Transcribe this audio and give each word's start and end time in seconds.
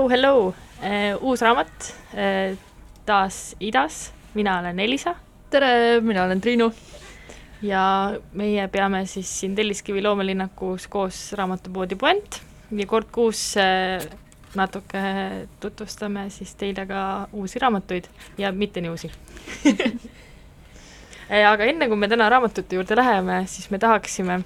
Hello, 0.00 0.08
hello. 0.08 0.54
Uh,, 0.80 1.24
uus 1.28 1.42
raamat 1.44 1.90
uh, 2.16 2.54
taas 3.04 3.54
idas, 3.60 4.14
mina 4.32 4.54
olen 4.62 4.78
Elisa. 4.80 5.12
tere, 5.52 6.00
mina 6.00 6.22
olen 6.24 6.40
Triinu. 6.40 6.70
ja 7.62 7.82
meie 8.32 8.64
peame 8.72 9.02
siis 9.06 9.28
siin 9.40 9.52
Telliskivi 9.54 10.00
loomelinnakus 10.02 10.86
koos 10.88 11.18
raamatupoodi 11.36 12.00
Puent. 12.00 12.40
Ja 12.72 12.86
kord 12.86 13.12
kuus 13.12 13.42
äh, 13.60 14.00
natuke 14.56 15.04
tutvustame 15.60 16.30
siis 16.30 16.54
teile 16.54 16.86
ka 16.88 17.28
uusi 17.32 17.60
raamatuid. 17.60 18.08
Ja 18.38 18.52
mitte 18.52 18.80
nii 18.80 18.96
uusi. 18.96 19.12
Aga 21.52 21.68
enne, 21.68 21.92
kui 21.92 22.00
me 22.00 22.08
täna 22.08 22.32
raamatute 22.32 22.80
juurde 22.80 22.96
läheme, 22.96 23.42
siis 23.46 23.68
me 23.70 23.78
tahaksime 23.78 24.40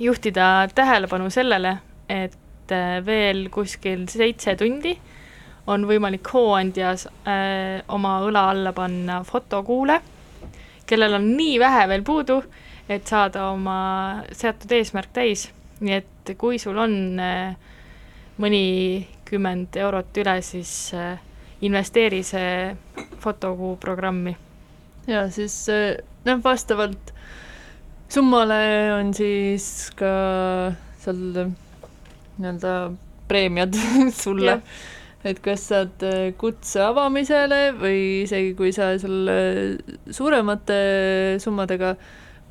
juhtida 0.00 0.68
tähelepanu 0.74 1.30
sellele, 1.30 1.78
et 2.08 2.41
äh, 2.72 3.00
veel 3.06 3.48
kuskil 3.52 4.06
seitse 4.10 4.56
tundi 4.56 4.96
on 5.70 5.86
võimalik 5.86 6.26
hooandjas 6.32 7.06
äh, 7.28 7.82
oma 7.92 8.18
õla 8.26 8.48
alla 8.50 8.72
panna 8.74 9.22
fotokuule, 9.26 10.00
kellel 10.86 11.18
on 11.18 11.28
nii 11.36 11.58
vähe 11.62 11.86
veel 11.90 12.02
puudu, 12.06 12.40
et 12.90 13.06
saada 13.06 13.50
oma 13.52 14.22
seatud 14.34 14.72
eesmärk 14.78 15.12
täis. 15.14 15.50
nii 15.82 15.94
et 15.98 16.30
kui 16.38 16.58
sul 16.62 16.78
on 16.78 17.18
äh, 17.18 17.54
mõnikümmend 18.42 19.76
eurot 19.82 20.18
üle, 20.22 20.36
siis 20.42 20.92
äh, 20.94 21.18
investeeri 21.62 22.22
see 22.26 22.76
fotokuu 23.22 23.76
programmi. 23.82 24.36
ja 25.06 25.28
siis 25.30 25.68
äh, 25.68 25.96
noh, 26.24 26.42
vastavalt 26.44 27.14
summale 28.12 28.62
on 28.98 29.14
siis 29.14 29.90
ka 29.96 30.12
seal 31.02 31.54
nii-öelda 32.42 32.74
preemiad 33.30 33.78
sulle. 34.22 34.58
Et 35.24 35.38
kas 35.38 35.68
saad 35.70 36.02
äh, 36.06 36.32
kutse 36.38 36.82
avamisele 36.82 37.60
või 37.78 38.24
isegi 38.24 38.56
kui 38.58 38.72
sa 38.74 38.92
seal 38.98 39.30
suuremate 40.10 40.80
summadega 41.42 41.94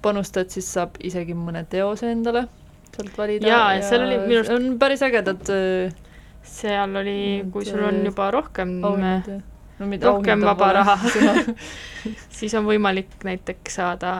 panustad, 0.01 0.49
siis 0.49 0.71
saab 0.71 0.95
isegi 1.03 1.35
mõne 1.37 1.65
teose 1.69 2.09
endale 2.15 2.47
sealt 2.95 3.17
valida. 3.17 3.47
jaa, 3.47 3.67
ja 3.77 3.83
seal 3.85 4.05
oli 4.07 4.17
minu 4.23 4.39
arust 4.41 4.55
on 4.55 4.65
päris 4.79 5.03
ägedad 5.05 5.51
äh, 5.51 5.93
seal 6.43 6.95
oli, 6.95 7.43
kui 7.51 7.65
sul 7.65 7.83
on 7.85 8.01
juba 8.05 8.29
rohkem 8.33 8.77
auhinnad, 8.83 9.29
no, 9.79 9.89
rohkem 10.03 10.45
vaba 10.45 10.71
raha. 10.79 10.97
siis 12.37 12.53
on 12.57 12.67
võimalik 12.67 13.21
näiteks 13.27 13.77
saada 13.79 14.15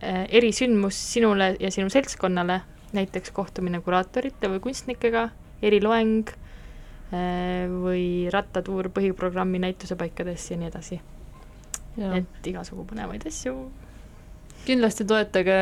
äh, 0.00 0.24
erisündmus 0.28 0.98
sinule 1.12 1.54
ja 1.60 1.70
sinu 1.74 1.92
seltskonnale, 1.92 2.60
näiteks 2.96 3.32
kohtumine 3.36 3.80
kuraatorite 3.84 4.50
või 4.52 4.62
kunstnikega, 4.64 5.28
eriloeng 5.62 6.32
äh, 6.32 7.66
või 7.70 8.06
rattatuur 8.32 8.90
põhiprogrammi 8.94 9.62
näitusepaikades 9.66 10.50
ja 10.50 10.60
nii 10.60 10.72
edasi. 10.72 11.00
et 11.96 12.46
igasugu 12.46 12.84
põnevaid 12.84 13.24
asju. 13.28 13.54
kindlasti 14.66 15.04
toetage 15.08 15.60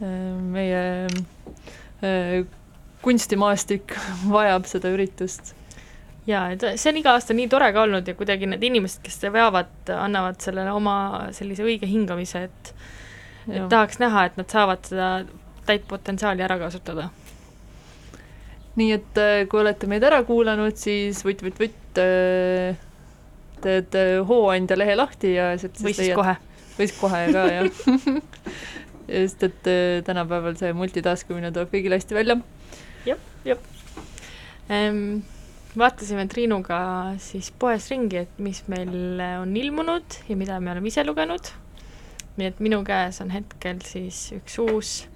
meie 0.00 0.84
äh, 2.04 2.46
kunstimaastik 3.04 3.94
vajab 4.36 4.66
seda 4.68 4.90
üritust. 4.94 5.54
jaa, 6.26 6.48
et 6.54 6.64
see 6.80 6.90
on 6.90 6.98
iga 7.02 7.14
aasta 7.18 7.36
nii 7.36 7.48
tore 7.52 7.68
ka 7.76 7.84
olnud 7.84 8.06
ja 8.08 8.16
kuidagi 8.16 8.48
need 8.48 8.62
inimesed, 8.64 9.02
kes 9.04 9.18
seda 9.20 9.34
veavad, 9.34 9.72
annavad 9.92 10.40
sellele 10.40 10.72
oma 10.72 10.96
sellise 11.36 11.66
õige 11.66 11.88
hingamise, 11.90 12.46
et 12.48 12.74
et 13.44 13.66
tahaks 13.68 13.98
näha, 14.00 14.24
et 14.30 14.38
nad 14.40 14.48
saavad 14.48 14.86
seda 14.88 15.08
täit 15.66 15.86
potentsiaali 15.88 16.44
ära 16.46 16.58
kasutada. 16.58 17.10
nii 18.76 18.92
et 18.92 19.20
äh, 19.22 19.44
kui 19.48 19.60
olete 19.60 19.86
meid 19.90 20.02
ära 20.02 20.22
kuulanud, 20.26 20.76
siis 20.76 21.24
vutt-vutt-vutt 21.24 22.00
äh, 22.02 22.80
teed 23.64 23.94
Hooandja 24.28 24.76
lehe 24.78 24.96
lahti 24.98 25.36
ja 25.36 25.52
või 25.54 25.94
siis 25.94 26.00
leiad, 26.02 26.18
kohe. 26.18 26.34
või 26.78 26.88
siis 26.88 26.98
kohe 27.00 27.20
ka, 27.32 27.44
jah 27.52 27.68
sest 29.06 29.42
et 29.42 29.68
äh, 29.68 30.02
tänapäeval 30.04 30.56
see 30.58 30.72
multitaskumine 30.76 31.52
tuleb 31.52 31.72
kõigile 31.72 31.98
hästi 31.98 32.16
välja. 32.16 32.38
jah, 33.06 33.22
jah 33.44 33.60
ehm,. 34.72 35.22
vaatasime 35.78 36.26
Triinuga 36.30 36.78
siis 37.22 37.50
poes 37.58 37.88
ringi, 37.90 38.24
et 38.24 38.38
mis 38.38 38.62
meil 38.70 39.20
on 39.42 39.56
ilmunud 39.56 40.20
ja 40.28 40.36
mida 40.38 40.60
me 40.60 40.72
oleme 40.72 40.90
ise 40.90 41.04
lugenud. 41.04 41.52
nii 42.36 42.50
et 42.50 42.62
minu 42.64 42.82
käes 42.86 43.20
on 43.22 43.30
hetkel 43.34 43.82
siis 43.86 44.26
üks 44.38 44.58
uus 44.62 44.94
äh, 45.04 45.13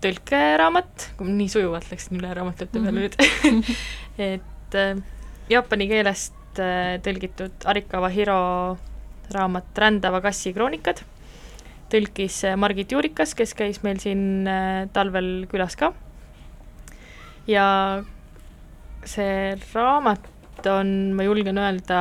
tõlkeraamat, 0.00 1.10
kui 1.16 1.26
ma 1.28 1.32
nii 1.36 1.48
sujuvalt 1.52 1.90
läksin 1.90 2.20
üle 2.20 2.34
raamatute 2.34 2.78
peale 2.78 2.90
mm 2.90 2.96
-hmm. 2.96 3.64
nüüd 3.64 3.74
et 4.34 4.74
äh, 4.74 5.02
jaapani 5.50 5.88
keelest 5.88 6.58
äh, 6.58 6.98
tõlgitud 7.04 7.66
Arika 7.66 8.00
Wahiro 8.00 8.78
raamat 9.34 9.78
Rändava 9.78 10.20
kassi 10.20 10.52
kroonikad 10.52 11.02
tõlkis 11.90 12.44
äh, 12.46 12.56
Margit 12.58 12.92
Juurikas, 12.92 13.34
kes 13.38 13.54
käis 13.58 13.82
meil 13.84 14.00
siin 14.02 14.46
äh, 14.48 14.86
talvel 14.94 15.46
külas 15.50 15.76
ka. 15.78 15.92
ja 17.50 17.66
see 19.08 19.56
raamat 19.72 20.66
on, 20.70 20.90
ma 21.16 21.24
julgen 21.24 21.58
öelda, 21.58 22.00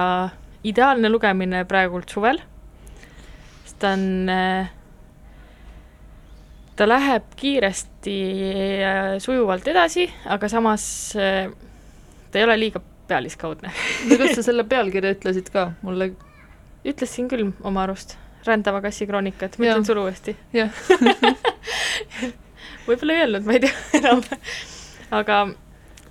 ideaalne 0.67 1.09
lugemine 1.09 1.63
praegult 1.65 2.11
suvel, 2.11 2.41
sest 3.63 3.79
ta 3.81 3.95
on, 3.95 4.05
äh, 4.29 4.69
ta 6.79 6.87
läheb 6.87 7.33
kiiresti 7.35 8.15
sujuvalt 9.19 9.67
edasi, 9.67 10.05
aga 10.31 10.47
samas 10.47 10.85
ta 11.11 12.39
ei 12.39 12.45
ole 12.45 12.55
liiga 12.59 12.79
pealiskaudne. 13.09 13.71
No 14.07 14.17
kas 14.21 14.37
sa 14.37 14.45
selle 14.45 14.63
pealkirja 14.69 15.11
ütlesid 15.17 15.51
ka 15.51 15.71
mulle? 15.83 16.13
ütlesin 16.87 17.27
küll 17.27 17.49
oma 17.67 17.83
arust. 17.83 18.15
Rändava 18.47 18.79
kassi 18.81 19.03
kroonikat, 19.09 19.57
ma 19.59 19.67
ütlen 19.67 19.83
sulle 19.83 20.05
uuesti. 20.07 20.35
võib-olla 22.87 23.15
ei 23.15 23.23
öelnud, 23.25 23.43
ma 23.45 23.57
ei 23.57 23.63
tea 23.65 23.73
enam. 23.99 24.23
aga 25.19 25.41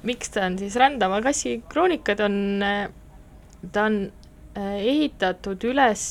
miks 0.07 0.35
ta 0.35 0.45
on 0.47 0.59
siis 0.61 0.77
rändava 0.79 1.23
kassi 1.25 1.59
kroonikad, 1.73 2.21
on, 2.27 2.37
ta 3.73 3.87
on 3.89 4.01
äh, 4.59 4.77
ehitatud 4.77 5.65
üles 5.71 6.03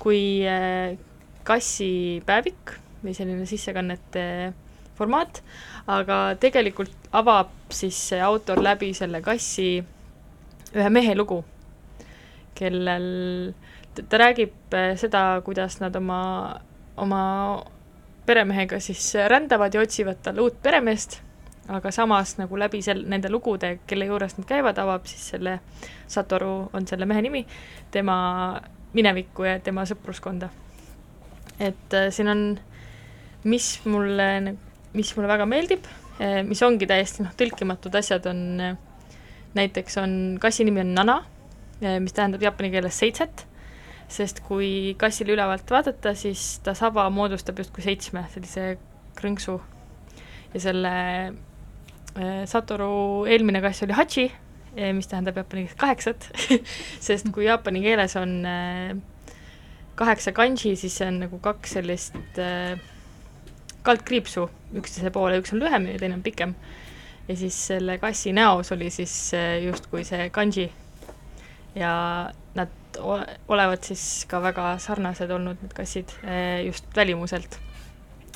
kui 0.00 0.22
äh, 0.48 0.96
kassipäevik 1.44 2.78
või 3.02 3.14
selline 3.14 3.46
sissekannete 3.46 4.24
formaat, 4.98 5.42
aga 5.86 6.34
tegelikult 6.40 7.10
avab 7.16 7.52
siis 7.70 7.98
see 8.10 8.20
autor 8.24 8.60
läbi 8.62 8.90
selle 8.96 9.20
kassi 9.22 9.78
ühe 10.74 10.90
mehe 10.92 11.14
lugu, 11.16 11.42
kellel 12.58 13.08
ta 14.08 14.18
räägib 14.20 14.74
äh, 14.74 14.92
seda, 14.96 15.40
kuidas 15.44 15.80
nad 15.80 15.96
oma, 15.96 16.20
oma 16.96 17.22
peremehega 18.26 18.80
siis 18.80 19.14
rändavad 19.28 19.74
ja 19.74 19.80
otsivad 19.80 20.20
talle 20.22 20.44
uut 20.44 20.60
peremeest, 20.62 21.20
aga 21.68 21.90
samas 21.92 22.36
nagu 22.38 22.58
läbi 22.60 22.82
sel-, 22.84 23.04
nende 23.08 23.30
lugude, 23.32 23.78
kelle 23.86 24.08
juures 24.08 24.36
nad 24.38 24.46
käivad, 24.48 24.78
avab 24.78 25.06
siis 25.08 25.30
selle, 25.34 25.58
Satoru 26.08 26.70
on 26.72 26.86
selle 26.88 27.06
mehe 27.08 27.22
nimi, 27.24 27.44
tema 27.90 28.16
minevikku 28.96 29.44
ja 29.44 29.58
tema 29.60 29.84
sõpruskonda. 29.88 30.48
et 31.60 31.94
äh, 31.94 32.10
siin 32.14 32.28
on, 32.28 32.42
mis 33.48 33.70
mulle, 33.88 34.28
mis 34.96 35.14
mulle 35.16 35.30
väga 35.30 35.46
meeldib 35.48 35.86
äh,, 36.20 36.42
mis 36.46 36.62
ongi 36.66 36.88
täiesti 36.88 37.24
noh, 37.24 37.34
tõlkimatud 37.38 37.94
asjad, 37.98 38.28
on 38.30 38.62
äh, 38.62 38.78
näiteks 39.58 39.98
on, 40.02 40.12
kassi 40.42 40.66
nimi 40.68 40.82
on 40.84 40.94
Nana, 40.96 41.20
äh, 41.82 41.98
mis 42.02 42.16
tähendab 42.16 42.44
jaapani 42.44 42.72
keeles 42.74 42.98
seitset 43.00 43.46
sest 44.08 44.40
kui 44.46 44.94
kassile 44.96 45.34
ülevalt 45.34 45.68
vaadata, 45.68 46.14
siis 46.16 46.62
ta 46.64 46.72
saba 46.72 47.04
moodustab 47.12 47.58
justkui 47.60 47.84
seitsme 47.84 48.22
sellise 48.32 48.78
krõnksu. 49.18 49.58
Ja 50.54 50.62
selle 50.64 50.92
Satoru 52.48 53.26
eelmine 53.28 53.60
kass 53.60 53.84
oli 53.84 53.92
Hachi, 53.92 54.24
mis 54.96 55.10
tähendab 55.10 55.36
jaapani 55.36 55.66
keeles 55.66 55.76
kaheksat 55.76 56.24
sest 57.06 57.28
kui 57.36 57.44
jaapani 57.44 57.84
keeles 57.84 58.16
on 58.16 58.32
kaheksa 59.98 60.32
kanji, 60.32 60.76
siis 60.78 60.94
see 60.98 61.08
on 61.10 61.20
nagu 61.24 61.40
kaks 61.42 61.76
sellist 61.78 62.38
äh, 62.38 62.78
kaldkriipsu 63.88 64.48
üksteise 64.78 65.12
poole, 65.14 65.40
üks 65.40 65.54
on 65.54 65.62
lühem 65.62 65.88
ja 65.88 65.98
teine 66.00 66.18
on 66.18 66.26
pikem. 66.26 66.54
ja 67.28 67.36
siis 67.36 67.56
selle 67.72 67.98
kassi 67.98 68.32
näos 68.32 68.72
oli 68.72 68.90
siis 68.92 69.14
äh, 69.36 69.56
justkui 69.64 70.04
see 70.04 70.28
kanji 70.34 70.68
ja 71.78 72.30
nad 72.54 72.68
olevat 73.48 73.84
siis 73.84 74.26
ka 74.28 74.40
väga 74.42 74.72
sarnased 74.82 75.30
olnud, 75.30 75.60
need 75.62 75.74
kassid, 75.76 76.12
eh, 76.24 76.66
just 76.66 76.84
välimuselt. 76.96 77.58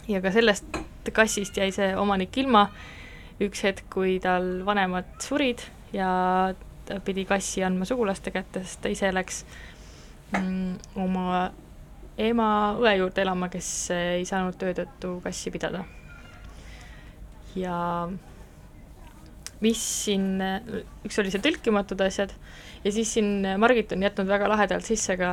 ja 0.08 0.20
ka 0.20 0.32
sellest 0.34 0.66
kassist 1.12 1.56
jäi 1.56 1.70
see 1.72 1.92
omanik 1.96 2.36
ilma 2.36 2.66
üks 3.42 3.62
hetk, 3.64 3.86
kui 3.90 4.18
tal 4.22 4.64
vanemad 4.66 5.08
surid 5.22 5.62
ja 5.94 6.54
ta 6.86 6.98
pidi 7.00 7.24
kassi 7.24 7.62
andma 7.64 7.86
sugulaste 7.86 8.30
kätte, 8.34 8.64
sest 8.64 8.82
ta 8.82 8.90
ise 8.90 9.12
läks 9.14 9.44
mm, 10.34 10.78
oma 10.98 11.50
ema 12.18 12.48
õe 12.80 12.96
juurde 12.98 13.22
elama, 13.24 13.48
kes 13.52 13.68
ei 13.94 14.26
saanud 14.28 14.58
töö 14.60 14.74
tõttu 14.76 15.16
kassi 15.24 15.52
pidada. 15.54 15.84
ja 17.56 18.08
mis 19.62 19.80
siin, 20.04 20.40
üks 21.06 21.18
oli 21.22 21.30
see 21.30 21.42
tõlkimatud 21.42 22.00
asjad 22.02 22.32
ja 22.84 22.92
siis 22.92 23.12
siin 23.14 23.46
Margit 23.58 23.92
on 23.92 24.02
jätnud 24.02 24.26
väga 24.26 24.48
lahedalt 24.50 24.84
sisse 24.86 25.16
ka 25.20 25.30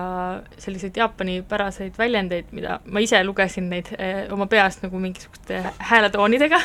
selliseid 0.62 0.98
Jaapani-päraseid 0.98 1.98
väljendeid, 1.98 2.52
mida 2.54 2.80
ma 2.86 3.02
ise 3.04 3.22
lugesin 3.26 3.70
neid 3.72 3.90
eh, 3.98 4.28
oma 4.34 4.46
peas 4.52 4.80
nagu 4.84 5.02
mingisuguste 5.02 5.64
hääletoonidega 5.92 6.62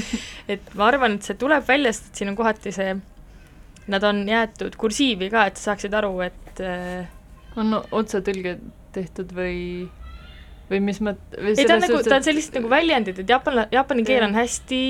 et 0.54 0.74
ma 0.78 0.88
arvan, 0.92 1.18
et 1.18 1.26
see 1.26 1.38
tuleb 1.38 1.66
välja, 1.68 1.92
sest 1.92 2.20
siin 2.20 2.32
on 2.32 2.38
kohati 2.38 2.72
see, 2.74 2.94
nad 3.90 4.04
on 4.06 4.22
jäetud 4.28 4.78
kursiivi 4.78 5.30
ka, 5.32 5.48
et 5.50 5.58
sa 5.58 5.72
saaksid 5.72 5.94
aru, 5.98 6.14
et 6.28 6.62
eh, 6.62 7.17
on 7.58 7.78
otsetõlge 8.00 8.58
tehtud 8.94 9.32
või 9.36 9.56
või 10.68 10.82
mis 10.84 11.00
mõt-? 11.04 11.38
ei, 11.38 11.64
ta 11.64 11.78
on 11.78 11.84
nagu, 11.84 12.02
ta 12.04 12.18
on 12.18 12.26
sellised 12.26 12.58
nagu 12.58 12.70
väljendid, 12.72 13.22
et 13.22 13.32
jaapan, 13.32 13.64
jaapani 13.72 14.04
keel 14.06 14.26
on 14.28 14.36
hästi 14.36 14.82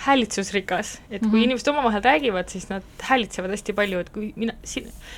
häälitsusrikas, 0.00 0.94
et 1.10 1.20
kui 1.20 1.28
mm 1.28 1.34
-hmm. 1.34 1.44
inimesed 1.44 1.68
omavahel 1.68 2.02
räägivad, 2.02 2.48
siis 2.48 2.68
nad 2.68 2.82
häälitsevad 3.02 3.50
hästi 3.50 3.72
palju, 3.72 3.98
et 3.98 4.10
kui 4.10 4.32
mina, 4.36 4.52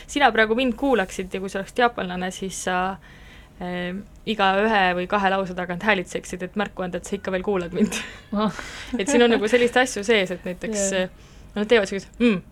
sina, 0.06 0.32
praegu 0.32 0.54
mind 0.54 0.74
kuulaksid 0.74 1.34
ja 1.34 1.40
kui 1.40 1.50
sa 1.50 1.58
oleksid 1.58 1.78
jaapanlane, 1.78 2.30
siis 2.30 2.64
sa 2.64 2.90
äh, 2.90 3.96
iga 4.26 4.52
ühe 4.62 4.84
või 4.98 5.06
kahe 5.06 5.30
lause 5.30 5.54
tagant 5.54 5.82
häälitseksid, 5.82 6.42
et 6.42 6.56
märku 6.56 6.82
anda, 6.82 6.98
et 6.98 7.04
sa 7.04 7.16
ikka 7.16 7.32
veel 7.32 7.42
kuulad 7.42 7.72
mind 7.72 7.94
oh. 8.32 8.52
et 8.98 9.08
siin 9.08 9.22
on 9.22 9.30
nagu 9.30 9.48
selliseid 9.48 9.82
asju 9.82 10.04
sees, 10.04 10.30
et 10.30 10.44
näiteks 10.44 10.92
yeah. 10.92 11.10
nad 11.54 11.68
teevad 11.68 11.86
sellised 11.86 12.10
mm, 12.18 12.42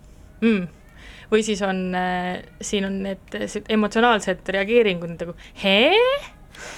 mm, 0.40 0.68
või 1.30 1.44
siis 1.46 1.62
on 1.66 1.88
äh,, 1.94 2.42
siin 2.60 2.88
on 2.88 3.00
need 3.06 3.40
emotsionaalsed 3.68 4.48
reageeringud 4.56 5.16
nagu 5.16 5.34
hee, 5.62 5.96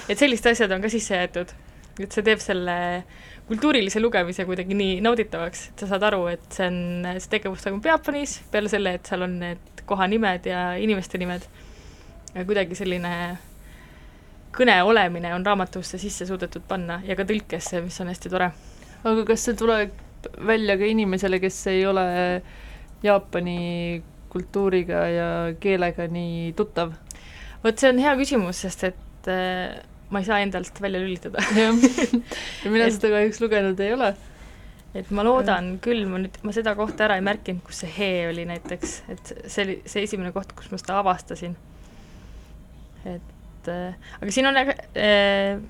et 0.09 0.17
sellised 0.19 0.53
asjad 0.53 0.71
on 0.75 0.83
ka 0.83 0.91
sisse 0.93 1.17
jäetud, 1.17 1.53
et 1.99 2.11
see 2.11 2.25
teeb 2.25 2.41
selle 2.41 2.79
äh, 2.97 3.21
kultuurilise 3.47 3.99
lugemise 3.99 4.45
kuidagi 4.45 4.75
nii 4.77 4.99
nauditavaks, 5.03 5.67
et 5.69 5.83
sa 5.83 5.89
saad 5.91 6.05
aru, 6.07 6.25
et 6.31 6.45
see 6.55 6.67
on, 6.69 7.07
see 7.17 7.31
tegevus 7.35 7.65
toimub 7.65 7.85
Jaapanis, 7.85 8.37
peale 8.51 8.71
selle, 8.71 8.95
et 8.97 9.09
seal 9.09 9.25
on 9.25 9.35
need 9.41 9.83
kohanimed 9.89 10.47
ja 10.47 10.61
inimeste 10.79 11.19
nimed, 11.19 11.47
kuidagi 12.37 12.77
selline 12.79 13.11
kõne 14.53 14.77
olemine 14.87 15.33
on 15.35 15.43
raamatusse 15.45 15.99
sisse 15.99 16.27
suudetud 16.29 16.63
panna 16.69 17.01
ja 17.07 17.17
ka 17.19 17.25
tõlkesse, 17.27 17.81
mis 17.83 17.99
on 18.01 18.13
hästi 18.13 18.31
tore. 18.31 18.51
aga 19.03 19.25
kas 19.27 19.49
see 19.49 19.59
tuleb 19.59 19.99
välja 20.47 20.77
ka 20.79 20.87
inimesele, 20.87 21.41
kes 21.43 21.59
ei 21.73 21.85
ole 21.85 22.05
Jaapani 23.03 24.01
kultuuriga 24.33 25.05
ja 25.11 25.29
keelega 25.61 26.07
nii 26.11 26.51
tuttav? 26.57 26.93
vot 27.63 27.79
see 27.79 27.93
on 27.93 28.01
hea 28.03 28.13
küsimus, 28.19 28.61
sest 28.65 28.87
et 28.89 29.31
äh, 29.31 29.79
ma 30.13 30.21
ei 30.21 30.27
saa 30.27 30.41
endalt 30.43 30.81
välja 30.83 31.01
lülitada 31.01 31.43
ja 31.61 31.71
mina 32.71 32.89
seda 32.93 33.13
kahjuks 33.15 33.41
lugenud 33.43 33.79
ei 33.83 33.93
ole. 33.95 34.13
et 34.93 35.11
ma 35.15 35.25
loodan 35.25 35.77
küll, 35.83 36.03
ma 36.09 36.21
nüüd, 36.21 36.41
ma 36.45 36.55
seda 36.55 36.75
kohta 36.77 37.07
ära 37.07 37.19
ei 37.19 37.25
märkinud, 37.25 37.63
kus 37.65 37.83
see 37.83 37.93
hee 37.97 38.25
oli 38.29 38.47
näiteks, 38.49 38.97
et 39.13 39.35
see 39.45 39.67
oli 39.67 39.77
see 39.89 40.03
esimene 40.09 40.33
koht, 40.35 40.51
kus 40.57 40.69
ma 40.73 40.81
seda 40.81 40.99
avastasin. 41.01 41.55
et 43.05 43.71
äh, 43.71 43.95
aga 44.19 44.35
siin 44.35 44.51
on 44.51 44.59
äh, 44.59 45.63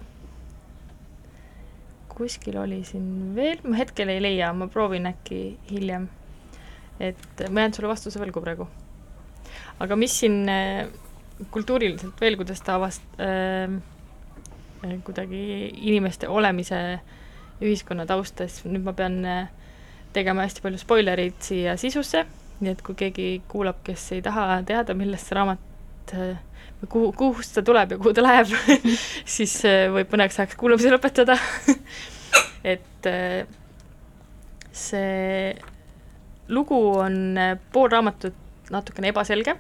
kuskil 2.14 2.58
oli 2.62 2.84
siin 2.88 3.34
veel, 3.36 3.62
ma 3.68 3.78
hetkel 3.80 4.12
ei 4.14 4.22
leia, 4.22 4.52
ma 4.54 4.68
proovin 4.72 5.08
äkki 5.10 5.42
hiljem. 5.72 6.08
Et 7.10 7.48
ma 7.50 7.66
jään 7.66 7.74
sulle 7.78 7.92
vastuse 7.92 8.22
võlgu 8.22 8.44
praegu. 8.44 8.68
aga 9.84 9.96
mis 10.00 10.20
siin 10.20 10.44
äh, 10.50 10.86
kultuuriliselt 11.52 12.22
veel, 12.22 12.38
kuidas 12.40 12.62
ta 12.62 12.78
avast- 12.80 13.20
äh,, 13.20 13.82
Eh, 14.84 15.00
kuidagi 15.04 15.40
inimeste 15.88 16.28
olemise 16.28 16.78
ühiskonna 17.64 18.04
taustas, 18.08 18.60
nüüd 18.68 18.84
ma 18.84 18.92
pean 18.98 19.22
eh, 19.24 19.46
tegema 20.16 20.44
hästi 20.44 20.64
palju 20.64 20.82
spoilereid 20.82 21.38
siia 21.44 21.78
sisusse, 21.80 22.26
nii 22.60 22.74
et 22.74 22.82
kui 22.84 22.98
keegi 23.00 23.28
kuulab, 23.52 23.80
kes 23.88 24.10
ei 24.18 24.24
taha 24.26 24.60
teada, 24.68 24.96
millest 24.98 25.30
see 25.30 25.38
raamat 25.38 26.14
eh, 26.18 26.36
või 26.82 26.92
kuhu, 26.96 27.12
kust 27.22 27.56
ta 27.56 27.64
tuleb 27.64 27.96
ja 27.96 28.00
kuhu 28.02 28.12
ta 28.18 28.26
läheb 28.26 28.52
siis 29.38 29.56
võib 29.96 30.12
mõneks 30.12 30.42
ajaks 30.42 30.60
kuulamise 30.60 30.92
lõpetada 30.92 31.38
et 32.74 33.08
see 34.74 35.54
lugu 36.54 36.80
on 37.02 37.38
pool 37.74 37.92
raamatut 37.92 38.38
natukene 38.74 39.12
ebaselge, 39.12 39.58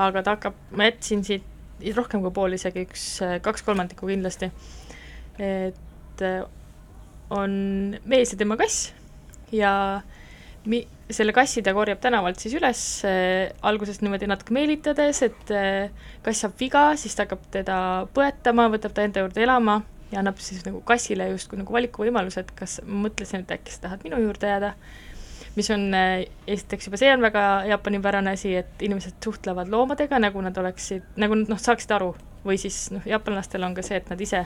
aga 0.00 0.22
ta 0.22 0.36
hakkab, 0.36 0.56
ma 0.76 0.88
jätsin 0.88 1.24
siit 1.26 1.96
rohkem 1.96 2.22
kui 2.24 2.32
pool 2.34 2.56
isegi, 2.56 2.86
üks, 2.86 3.06
kaks 3.44 3.64
kolmandikku 3.66 4.08
kindlasti. 4.08 4.50
et 5.36 6.22
äh, 6.24 6.44
on 7.30 7.96
mees 8.08 8.32
ja 8.32 8.38
tema 8.40 8.56
kass 8.56 8.92
ja 9.52 10.00
mi-, 10.64 10.86
selle 11.12 11.34
kassi 11.36 11.62
ta 11.62 11.74
korjab 11.76 12.00
tänavalt 12.00 12.40
siis 12.40 12.54
üles 12.56 12.80
äh,, 13.04 13.52
alguses 13.62 14.00
niimoodi 14.00 14.28
natuke 14.30 14.56
meelitades, 14.56 15.20
et 15.26 15.52
äh, 15.52 15.90
kass 16.24 16.44
saab 16.44 16.56
viga, 16.60 16.86
siis 16.96 17.16
ta 17.16 17.26
hakkab 17.26 17.44
teda 17.52 17.78
põetama, 18.16 18.70
võtab 18.72 18.96
ta 18.96 19.04
enda 19.04 19.26
juurde 19.26 19.44
elama 19.44 19.82
ja 20.12 20.22
annab 20.22 20.40
siis 20.40 20.64
nagu 20.64 20.80
kassile 20.86 21.28
justkui 21.34 21.60
nagu 21.60 21.76
valikuvõimaluse, 21.76 22.46
et 22.46 22.54
kas, 22.56 22.78
ma 22.86 23.06
mõtlesin, 23.08 23.44
et 23.44 23.56
äkki 23.58 23.74
sa 23.74 23.88
tahad 23.88 24.06
minu 24.06 24.22
juurde 24.22 24.48
jääda 24.54 24.72
mis 25.56 25.70
on 25.72 25.88
äh, 25.96 26.26
esiteks 26.46 26.88
juba 26.88 27.00
see 27.00 27.10
on 27.14 27.24
väga 27.24 27.42
jaapanipärane 27.70 28.34
asi, 28.36 28.52
et 28.60 28.82
inimesed 28.84 29.16
suhtlevad 29.24 29.70
loomadega, 29.72 30.20
nagu 30.20 30.42
nad 30.44 30.56
oleksid, 30.60 31.06
nagu 31.20 31.38
nad 31.38 31.52
noh, 31.52 31.60
saaksid 31.60 31.94
aru, 31.96 32.12
või 32.44 32.60
siis 32.60 32.90
noh, 32.92 33.04
jaapanlastel 33.08 33.64
on 33.64 33.74
ka 33.76 33.84
see, 33.86 33.96
et 34.00 34.12
nad 34.12 34.20
ise, 34.20 34.44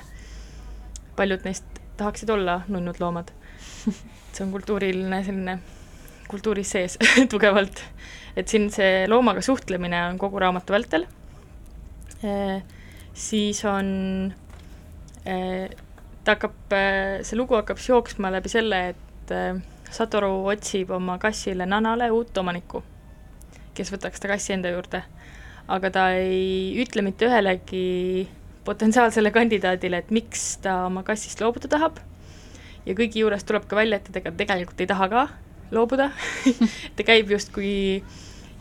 paljud 1.19 1.43
neist 1.47 1.81
tahaksid 2.01 2.31
olla 2.33 2.61
nunnud 2.71 3.03
loomad. 3.03 3.35
See 4.31 4.45
on 4.45 4.53
kultuuriline 4.55 5.19
selline, 5.27 5.57
kultuuris 6.31 6.71
sees 6.71 6.95
tugevalt. 7.33 7.83
et 8.39 8.49
siin 8.49 8.69
see 8.71 9.09
loomaga 9.11 9.43
suhtlemine 9.43 10.05
on 10.07 10.19
kogu 10.23 10.39
raamatu 10.39 10.73
vältel. 10.73 11.07
E,, 12.23 12.61
siis 13.11 13.65
on 13.67 13.89
e,, 15.27 15.35
ta 16.23 16.37
hakkab, 16.37 16.77
see 17.27 17.41
lugu 17.41 17.59
hakkab 17.59 17.83
jooksma 17.83 18.31
läbi 18.31 18.53
selle, 18.55 18.81
et 18.95 19.35
Satoru 19.91 20.45
otsib 20.47 20.93
oma 20.95 21.19
kassile 21.19 21.67
Nanale 21.67 22.11
uut 22.15 22.37
omanikku, 22.39 22.83
kes 23.75 23.91
võtaks 23.91 24.23
ta 24.23 24.31
kassi 24.31 24.55
enda 24.55 24.71
juurde. 24.71 25.03
aga 25.71 25.91
ta 25.91 26.05
ei 26.19 26.75
ütle 26.83 27.03
mitte 27.07 27.29
ühelegi 27.29 28.29
potentsiaalsele 28.67 29.31
kandidaadile, 29.31 30.01
et 30.03 30.11
miks 30.11 30.57
ta 30.63 30.87
oma 30.87 31.03
kassist 31.07 31.41
loobuda 31.41 31.71
tahab. 31.71 32.01
Ja 32.87 32.97
kõigi 32.99 33.23
juures 33.23 33.45
tuleb 33.47 33.69
ka 33.71 33.77
välja, 33.79 34.01
et 34.01 34.09
ta 34.09 34.17
tega, 34.17 34.33
tegelikult 34.35 34.81
ei 34.81 34.89
taha 34.91 35.09
ka 35.13 35.23
loobuda. 35.71 36.11
Ta 36.97 37.07
käib 37.07 37.31
justkui 37.31 38.03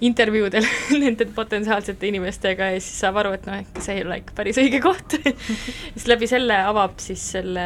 intervjuudel 0.06 0.66
nende 1.04 1.28
potentsiaalsete 1.36 2.08
inimestega 2.08 2.72
ja 2.74 2.82
siis 2.82 3.00
saab 3.04 3.20
aru, 3.22 3.34
et 3.38 3.48
noh, 3.48 3.58
äkki 3.64 3.84
see 3.84 4.00
ei 4.00 4.06
ole 4.06 4.20
ikka 4.22 4.36
päris 4.38 4.60
õige 4.62 4.82
koht. 4.84 5.18
Siis 5.96 6.08
läbi 6.08 6.30
selle 6.32 6.62
avab 6.70 7.00
siis 7.04 7.24
selle 7.36 7.66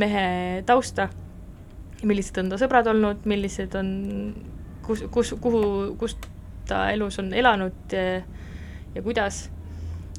mehe 0.00 0.24
tausta 0.66 1.08
millised 2.06 2.38
on 2.40 2.50
ta 2.52 2.58
sõbrad 2.60 2.88
olnud, 2.90 3.24
millised 3.28 3.74
on, 3.78 3.88
kus, 4.86 5.04
kus, 5.12 5.34
kuhu, 5.40 5.62
kus 6.00 6.16
ta 6.68 6.84
elus 6.94 7.18
on 7.18 7.32
elanud 7.34 7.94
ja, 7.94 8.20
ja 8.94 9.02
kuidas. 9.02 9.50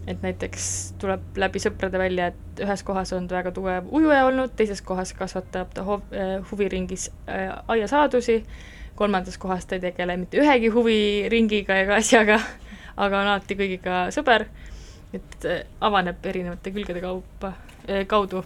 et 0.07 0.23
näiteks 0.25 0.63
tuleb 0.97 1.37
läbi 1.37 1.59
sõprade 1.61 1.99
välja, 2.01 2.31
et 2.31 2.61
ühes 2.65 2.81
kohas 2.83 3.11
on 3.13 3.27
ta 3.29 3.35
väga 3.37 3.51
tugev 3.53 3.91
ujuja 3.93 4.23
olnud, 4.25 4.55
teises 4.57 4.81
kohas 4.81 5.13
kasvatab 5.13 5.75
ta 5.77 5.83
hov-, 5.85 6.15
äh, 6.17 6.39
huviringis 6.51 7.11
äh, 7.29 7.51
aiasaadusi, 7.67 8.39
kolmandas 8.97 9.37
kohas 9.37 9.69
ta 9.69 9.77
ei 9.77 9.83
tegele 9.83 10.17
mitte 10.17 10.41
ühegi 10.41 10.73
huviringiga 10.73 11.77
ega 11.83 11.99
asjaga, 12.01 12.39
aga 12.97 13.21
on 13.21 13.29
alati 13.35 13.59
kõigiga 13.59 14.01
sõber, 14.15 14.47
et 15.13 15.45
äh, 15.45 15.63
avaneb 15.85 16.25
erinevate 16.33 16.73
külgede 16.73 17.05
kaupa, 17.05 17.53
kaudu. 18.07 18.43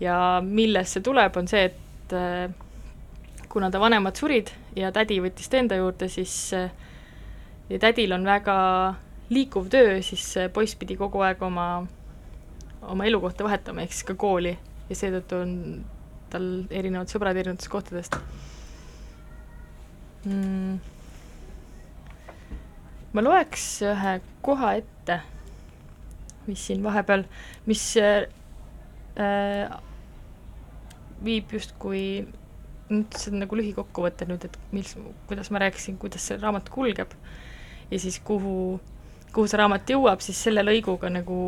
ja 0.00 0.42
millest 0.42 0.98
see 0.98 1.06
tuleb, 1.06 1.38
on 1.38 1.48
see, 1.48 1.64
et 1.70 1.85
et 2.06 2.14
äh, 2.14 2.54
kuna 3.48 3.70
ta 3.70 3.80
vanemad 3.82 4.16
surid 4.16 4.52
ja 4.76 4.92
tädi 4.94 5.18
võttis 5.22 5.50
ta 5.50 5.58
enda 5.58 5.78
juurde, 5.78 6.08
siis 6.12 6.34
äh, 6.54 6.70
ja 7.70 7.78
tädil 7.82 8.14
on 8.14 8.24
väga 8.26 8.56
liikuv 9.30 9.68
töö, 9.72 9.98
siis 10.06 10.26
poiss 10.54 10.78
pidi 10.78 10.96
kogu 10.96 11.22
aeg 11.26 11.42
oma, 11.42 11.86
oma 12.86 13.06
elukohta 13.06 13.46
vahetama, 13.46 13.82
ehk 13.82 13.94
siis 13.94 14.06
ka 14.06 14.14
kooli. 14.14 14.54
Ja 14.86 14.94
seetõttu 14.94 15.40
on 15.42 15.54
tal 16.30 16.44
erinevad 16.70 17.10
sõbrad 17.10 17.34
erinevatest 17.34 17.70
kohtadest. 17.72 18.18
Mm.. 20.26 20.78
ma 23.14 23.22
loeks 23.22 23.64
ühe 23.86 24.16
koha 24.44 24.72
ette, 24.78 25.20
mis 26.46 26.62
siin 26.66 26.82
vahepeal, 26.84 27.22
mis 27.66 27.82
äh, 28.02 28.26
viib 31.24 31.52
justkui, 31.56 32.26
nüüd 32.90 33.16
see 33.18 33.32
on 33.32 33.40
nagu 33.42 33.58
lühikokkuvõte 33.58 34.28
nüüd, 34.28 34.44
et 34.48 34.58
mis, 34.74 34.94
kuidas 35.28 35.50
ma 35.50 35.62
rääkisin, 35.64 35.98
kuidas 36.00 36.26
see 36.28 36.38
raamat 36.40 36.68
kulgeb 36.72 37.14
ja 37.90 38.00
siis 38.02 38.18
kuhu, 38.24 38.80
kuhu 39.32 39.46
see 39.48 39.60
raamat 39.60 39.90
jõuab, 39.90 40.22
siis 40.24 40.40
selle 40.48 40.64
lõiguga 40.66 41.10
nagu 41.12 41.38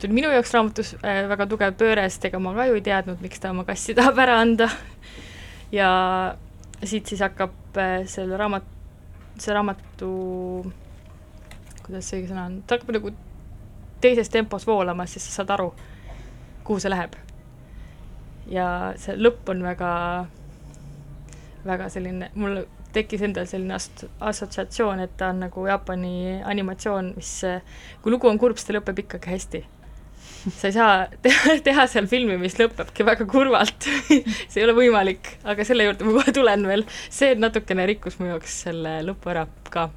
tuli 0.00 0.12
minu 0.12 0.30
jaoks 0.32 0.52
raamatus 0.54 0.94
äh, 1.00 1.24
väga 1.30 1.46
tugev 1.50 1.76
pööre, 1.78 2.06
sest 2.10 2.26
ega 2.28 2.40
ma 2.42 2.54
ka 2.56 2.66
ju 2.68 2.78
ei 2.78 2.84
teadnud, 2.84 3.20
miks 3.24 3.40
ta 3.42 3.52
oma 3.54 3.64
kassi 3.68 3.94
tahab 3.96 4.18
ära 4.26 4.40
anda. 4.42 4.68
ja 5.72 5.90
siit 6.84 7.06
siis 7.08 7.22
hakkab 7.24 7.78
äh, 7.80 8.02
selle 8.10 8.36
raamat, 8.36 8.66
see 9.40 9.54
raamatu, 9.56 10.10
kuidas 11.86 12.10
see 12.12 12.26
sõna 12.28 12.48
on, 12.50 12.60
ta 12.66 12.76
hakkab 12.76 12.96
nagu 12.98 13.14
teises 14.04 14.28
tempos 14.30 14.66
voolama, 14.68 15.06
siis 15.08 15.24
sa 15.26 15.40
saad 15.40 15.54
aru, 15.56 15.70
kuhu 16.64 16.82
see 16.82 16.92
läheb. 16.92 17.16
Ja 18.50 18.94
see 19.00 19.16
lõpp 19.18 19.48
on 19.52 19.62
väga, 19.66 19.92
väga 21.66 21.88
selline, 21.92 22.30
mul 22.34 22.64
tekkis 22.96 23.22
endal 23.26 23.48
selline 23.50 23.76
ast-, 23.76 24.06
assotsiatsioon, 24.20 25.02
et 25.04 25.16
ta 25.20 25.30
on 25.34 25.44
nagu 25.46 25.66
Jaapani 25.68 26.42
animatsioon, 26.44 27.14
mis, 27.16 27.32
kui 28.02 28.14
lugu 28.14 28.30
on 28.30 28.38
kurb, 28.40 28.58
siis 28.60 28.70
ta 28.70 28.78
lõpeb 28.78 29.04
ikkagi 29.04 29.34
hästi 29.34 29.66
sa 30.54 30.68
ei 30.68 30.72
saa 30.72 31.06
teha, 31.24 31.58
teha 31.64 31.86
seal 31.90 32.08
filmi, 32.10 32.36
mis 32.40 32.56
lõpebki 32.60 33.06
väga 33.06 33.26
kurvalt 33.30 33.88
see 34.50 34.60
ei 34.60 34.66
ole 34.66 34.76
võimalik, 34.76 35.36
aga 35.48 35.66
selle 35.66 35.88
juurde 35.88 36.06
ma 36.06 36.16
kohe 36.18 36.34
tulen 36.36 36.66
veel. 36.68 36.84
see 37.10 37.34
natukene 37.38 37.86
rikkus 37.90 38.20
mu 38.20 38.30
jaoks 38.30 38.60
selle 38.66 38.98
lõpu 39.06 39.32
ära 39.32 39.46
ka. 39.72 39.88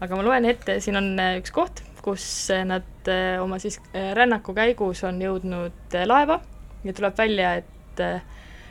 aga 0.00 0.16
ma 0.16 0.26
loen 0.26 0.48
ette, 0.50 0.80
siin 0.84 1.00
on 1.00 1.12
äh, 1.20 1.38
üks 1.40 1.54
koht, 1.54 1.84
kus 2.04 2.24
äh, 2.54 2.64
nad 2.68 3.10
äh, 3.10 3.40
oma 3.42 3.60
siis 3.62 3.80
rännaku 3.92 4.54
käigus 4.56 5.04
on 5.08 5.20
jõudnud 5.22 6.00
laeva 6.06 6.40
ja 6.84 6.92
tuleb 6.96 7.18
välja, 7.18 7.54
et 7.60 8.02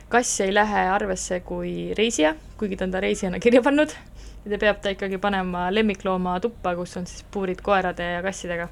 kass 0.08 0.40
ei 0.40 0.54
lähe 0.54 0.84
arvesse 0.90 1.40
kui 1.46 1.94
reisija, 1.98 2.34
kuigi 2.58 2.76
ta 2.76 2.84
on 2.88 2.94
ta 2.94 3.00
reisijana 3.00 3.38
kirja 3.38 3.62
pannud 3.62 3.94
ja 4.44 4.50
ta 4.50 4.58
peab 4.58 4.80
ta 4.82 4.94
ikkagi 4.94 5.18
panema 5.18 5.68
lemmiklooma 5.74 6.40
tuppa, 6.40 6.74
kus 6.76 6.96
on 6.96 7.06
siis 7.06 7.24
puurid 7.30 7.62
koerade 7.62 8.12
ja 8.16 8.22
kassidega 8.22 8.68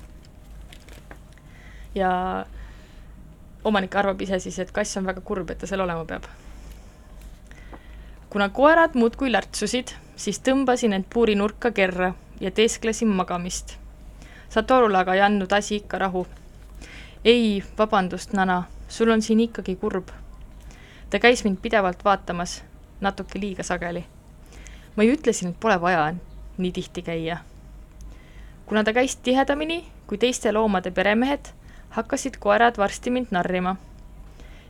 ja 1.94 2.46
omanik 3.64 3.96
arvab 3.96 4.20
ise 4.22 4.38
siis, 4.38 4.58
et 4.58 4.72
kass 4.72 4.96
on 4.96 5.06
väga 5.08 5.22
kurb, 5.24 5.50
et 5.50 5.58
ta 5.58 5.66
seal 5.66 5.82
olema 5.84 6.04
peab. 6.04 6.24
kuna 8.30 8.48
koerad 8.48 8.94
muudkui 8.94 9.32
lärtsusid, 9.32 9.94
siis 10.16 10.40
tõmbasin 10.44 10.92
end 10.92 11.06
puurinurka 11.12 11.70
kerra 11.72 12.12
ja 12.40 12.50
teesklesin 12.50 13.08
magamist. 13.08 13.78
Satorule 14.48 14.98
aga 14.98 15.14
ei 15.14 15.20
andnud 15.20 15.52
asi 15.52 15.76
ikka 15.76 15.98
rahu. 15.98 16.26
ei, 17.24 17.64
vabandust, 17.78 18.32
Nana, 18.32 18.62
sul 18.88 19.10
on 19.10 19.22
siin 19.22 19.40
ikkagi 19.40 19.76
kurb. 19.76 20.08
ta 21.10 21.18
käis 21.18 21.44
mind 21.44 21.58
pidevalt 21.62 22.04
vaatamas, 22.04 22.62
natuke 23.00 23.40
liiga 23.40 23.62
sageli. 23.62 24.04
ma 24.96 25.02
ju 25.02 25.12
ütlesin, 25.12 25.48
et 25.48 25.60
pole 25.60 25.80
vaja 25.80 26.14
nii 26.58 26.72
tihti 26.72 27.02
käia. 27.02 27.38
kuna 28.66 28.84
ta 28.84 28.92
käis 28.92 29.16
tihedamini 29.16 29.84
kui 30.06 30.18
teiste 30.18 30.52
loomade 30.52 30.90
peremehed, 30.90 31.52
hakkasid 31.90 32.36
koerad 32.38 32.76
varsti 32.78 33.10
mind 33.10 33.26
narrima. 33.30 33.76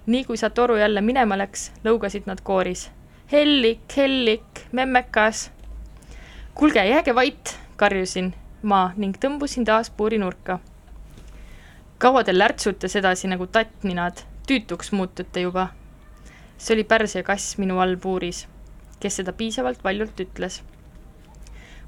nii 0.07 0.25
kui 0.25 0.37
Satoru 0.37 0.77
jälle 0.77 1.01
minema 1.01 1.39
läks, 1.39 1.73
lõugasid 1.85 2.27
nad 2.27 2.41
kooris. 2.43 2.91
Hellik, 3.33 3.97
Hellik, 3.97 4.67
memmekas. 4.73 5.51
kuulge, 6.55 6.87
jääge 6.87 7.15
vait, 7.15 7.59
karjusin 7.77 8.35
ma 8.63 8.93
ning 8.97 9.15
tõmbusin 9.21 9.67
taas 9.67 9.91
puurinurka. 9.91 10.59
Kaua 11.99 12.25
te 12.25 12.39
lärtsute 12.39 12.89
sedasi 12.89 13.29
nagu 13.29 13.47
tattninad, 13.47 14.25
tüütuks 14.47 14.93
muutute 14.93 15.41
juba. 15.41 15.69
see 16.59 16.75
oli 16.75 16.85
Pärsia 16.85 17.23
kass 17.23 17.59
minu 17.59 17.79
all 17.79 17.97
puuris, 17.97 18.47
kes 19.01 19.17
seda 19.17 19.33
piisavalt 19.33 19.85
valjult 19.85 20.21
ütles. 20.21 20.63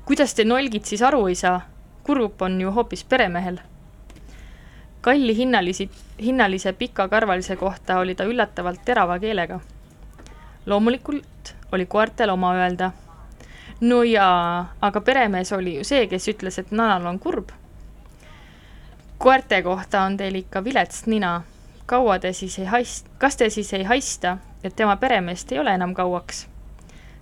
kuidas 0.04 0.34
te 0.34 0.44
nolgid 0.44 0.84
siis 0.84 1.02
aru 1.02 1.26
ei 1.26 1.34
saa? 1.34 1.60
kurb 2.02 2.42
on 2.42 2.60
ju 2.60 2.70
hoopis 2.72 3.04
peremehel 3.04 3.60
kalli 5.00 5.36
hinnalisi, 5.36 5.90
hinnalise 6.22 6.72
pikakarvalise 6.72 7.56
kohta 7.56 7.98
oli 7.98 8.14
ta 8.14 8.24
üllatavalt 8.24 8.80
terava 8.84 9.18
keelega. 9.18 9.60
loomulikult 10.66 11.54
oli 11.72 11.86
koertel 11.86 12.30
oma 12.30 12.54
öelda. 12.54 12.90
no 13.80 14.02
jaa, 14.02 14.74
aga 14.80 15.00
peremees 15.00 15.52
oli 15.52 15.76
ju 15.76 15.84
see, 15.84 16.06
kes 16.06 16.28
ütles, 16.28 16.58
et 16.58 16.70
nanal 16.70 17.06
on 17.06 17.18
kurb. 17.18 17.48
Koerte 19.20 19.62
kohta 19.62 20.02
on 20.02 20.16
teil 20.16 20.34
ikka 20.34 20.64
vilets 20.64 21.06
nina. 21.06 21.42
kaua 21.86 22.18
te 22.18 22.32
siis 22.32 22.58
ei 22.58 22.66
haist-, 22.66 23.08
kas 23.18 23.36
te 23.36 23.50
siis 23.50 23.72
ei 23.72 23.84
haista, 23.84 24.38
et 24.64 24.76
tema 24.76 24.96
peremeest 24.96 25.52
ei 25.52 25.58
ole 25.58 25.74
enam 25.74 25.94
kauaks? 25.94 26.48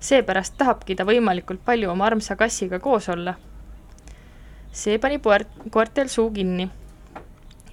seepärast 0.01 0.55
tahabki 0.59 0.95
ta 0.95 1.05
võimalikult 1.05 1.65
palju 1.65 1.91
oma 1.91 2.07
armsa 2.07 2.37
kassiga 2.37 2.79
koos 2.79 3.09
olla. 3.09 3.35
see 4.73 4.99
pani 4.99 5.19
puert-, 5.19 5.71
koertel 5.71 6.09
suu 6.09 6.31
kinni 6.31 6.71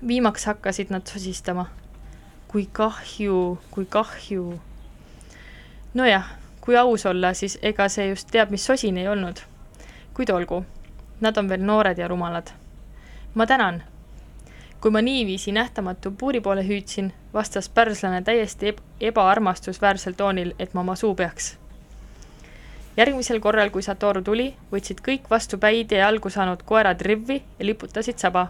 viimaks 0.08 0.46
hakkasid 0.46 0.90
nad 0.90 1.08
sosistama. 1.08 1.66
kui 2.48 2.70
kahju, 2.72 3.60
kui 3.72 3.86
kahju. 3.86 4.60
nojah, 5.94 6.30
kui 6.62 6.78
aus 6.78 7.06
olla, 7.06 7.34
siis 7.34 7.60
ega 7.62 7.90
see 7.90 8.10
just 8.10 8.32
teab 8.32 8.50
mis 8.50 8.66
sosin 8.66 8.98
ei 8.98 9.08
olnud. 9.08 9.38
kuid 10.14 10.30
olgu, 10.30 10.66
nad 11.22 11.38
on 11.38 11.50
veel 11.50 11.62
noored 11.62 11.98
ja 11.98 12.08
rumalad. 12.08 12.50
ma 13.36 13.46
tänan. 13.46 13.84
Kui 14.82 14.92
ma 14.92 15.02
niiviisi 15.02 15.52
nähtamatu 15.52 16.12
puuri 16.12 16.42
poole 16.42 16.64
hüüdsin, 16.68 17.14
vastas 17.34 17.70
pärslane 17.70 18.22
täiesti 18.22 18.68
eb 18.68 18.82
ebaarmastusväärsel 19.02 20.14
toonil, 20.18 20.54
et 20.60 20.74
ma 20.74 20.82
oma 20.82 20.96
suu 20.96 21.16
peaks 21.16 21.56
järgmisel 22.98 23.40
korral, 23.40 23.70
kui 23.70 23.84
Satoru 23.84 24.22
tuli, 24.24 24.54
võtsid 24.72 25.02
kõik 25.04 25.30
vastu 25.30 25.58
päid 25.60 25.92
ja 25.92 26.06
jalgu 26.06 26.30
saanud 26.32 26.64
koerad 26.64 27.02
rivvi 27.02 27.42
ja 27.60 27.66
liputasid 27.66 28.20
saba 28.22 28.48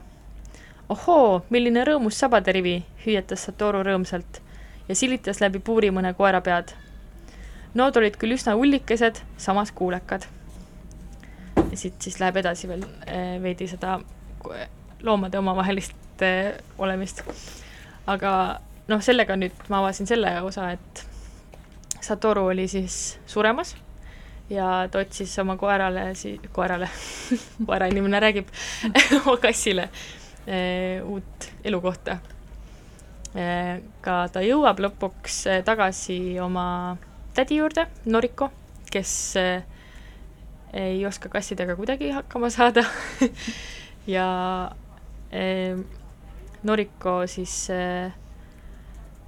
ohoo, 0.90 1.42
milline 1.50 1.84
rõõmus 1.88 2.20
sabaterivi, 2.22 2.78
hüüatas 3.06 3.48
Satoru 3.48 3.82
rõõmsalt 3.86 4.42
ja 4.90 4.96
silitas 4.96 5.42
läbi 5.42 5.60
puuri 5.60 5.92
mõne 5.92 6.14
koera 6.14 6.42
pead. 6.46 6.76
Nood 7.76 7.98
olid 8.00 8.18
küll 8.22 8.38
üsna 8.38 8.56
ullikesed, 8.56 9.20
samas 9.38 9.72
kuulekad. 9.72 10.28
ja 11.72 11.78
siit 11.78 12.02
siis 12.02 12.20
läheb 12.20 12.38
edasi 12.38 12.68
veel 12.68 12.84
eh, 13.08 13.42
veidi 13.42 13.68
seda 13.68 13.98
loomade 15.04 15.40
omavahelist 15.40 16.24
olemist. 16.78 17.24
aga 18.08 18.60
noh, 18.88 19.02
sellega 19.02 19.36
nüüd 19.36 19.66
ma 19.70 19.82
avasin 19.84 20.08
selle 20.08 20.40
osa, 20.42 20.72
et 20.72 21.06
Satoru 22.06 22.46
oli 22.52 22.68
siis 22.70 23.18
suremas 23.26 23.76
ja 24.50 24.86
ta 24.92 25.02
otsis 25.02 25.34
oma 25.42 25.58
koerale, 25.58 26.12
koerale 26.54 26.90
koerainimene 27.68 28.20
räägib 28.22 28.54
oma 29.26 29.38
kassile 29.42 29.90
Eh, 30.48 31.02
uut 31.04 31.52
elukohta. 31.64 32.20
Eh, 33.36 33.82
ka 34.06 34.18
ta 34.30 34.44
jõuab 34.46 34.78
lõpuks 34.84 35.40
eh, 35.50 35.64
tagasi 35.66 36.38
oma 36.40 36.98
tädi 37.34 37.58
juurde, 37.58 37.88
Noriko, 38.06 38.52
kes 38.94 39.14
ei 40.76 41.02
oska 41.08 41.32
kassidega 41.34 41.74
kuidagi 41.76 42.12
hakkama 42.14 42.52
saada 42.54 42.84
ja 44.16 44.28
Noriko 46.66 47.14
siis, 47.30 47.68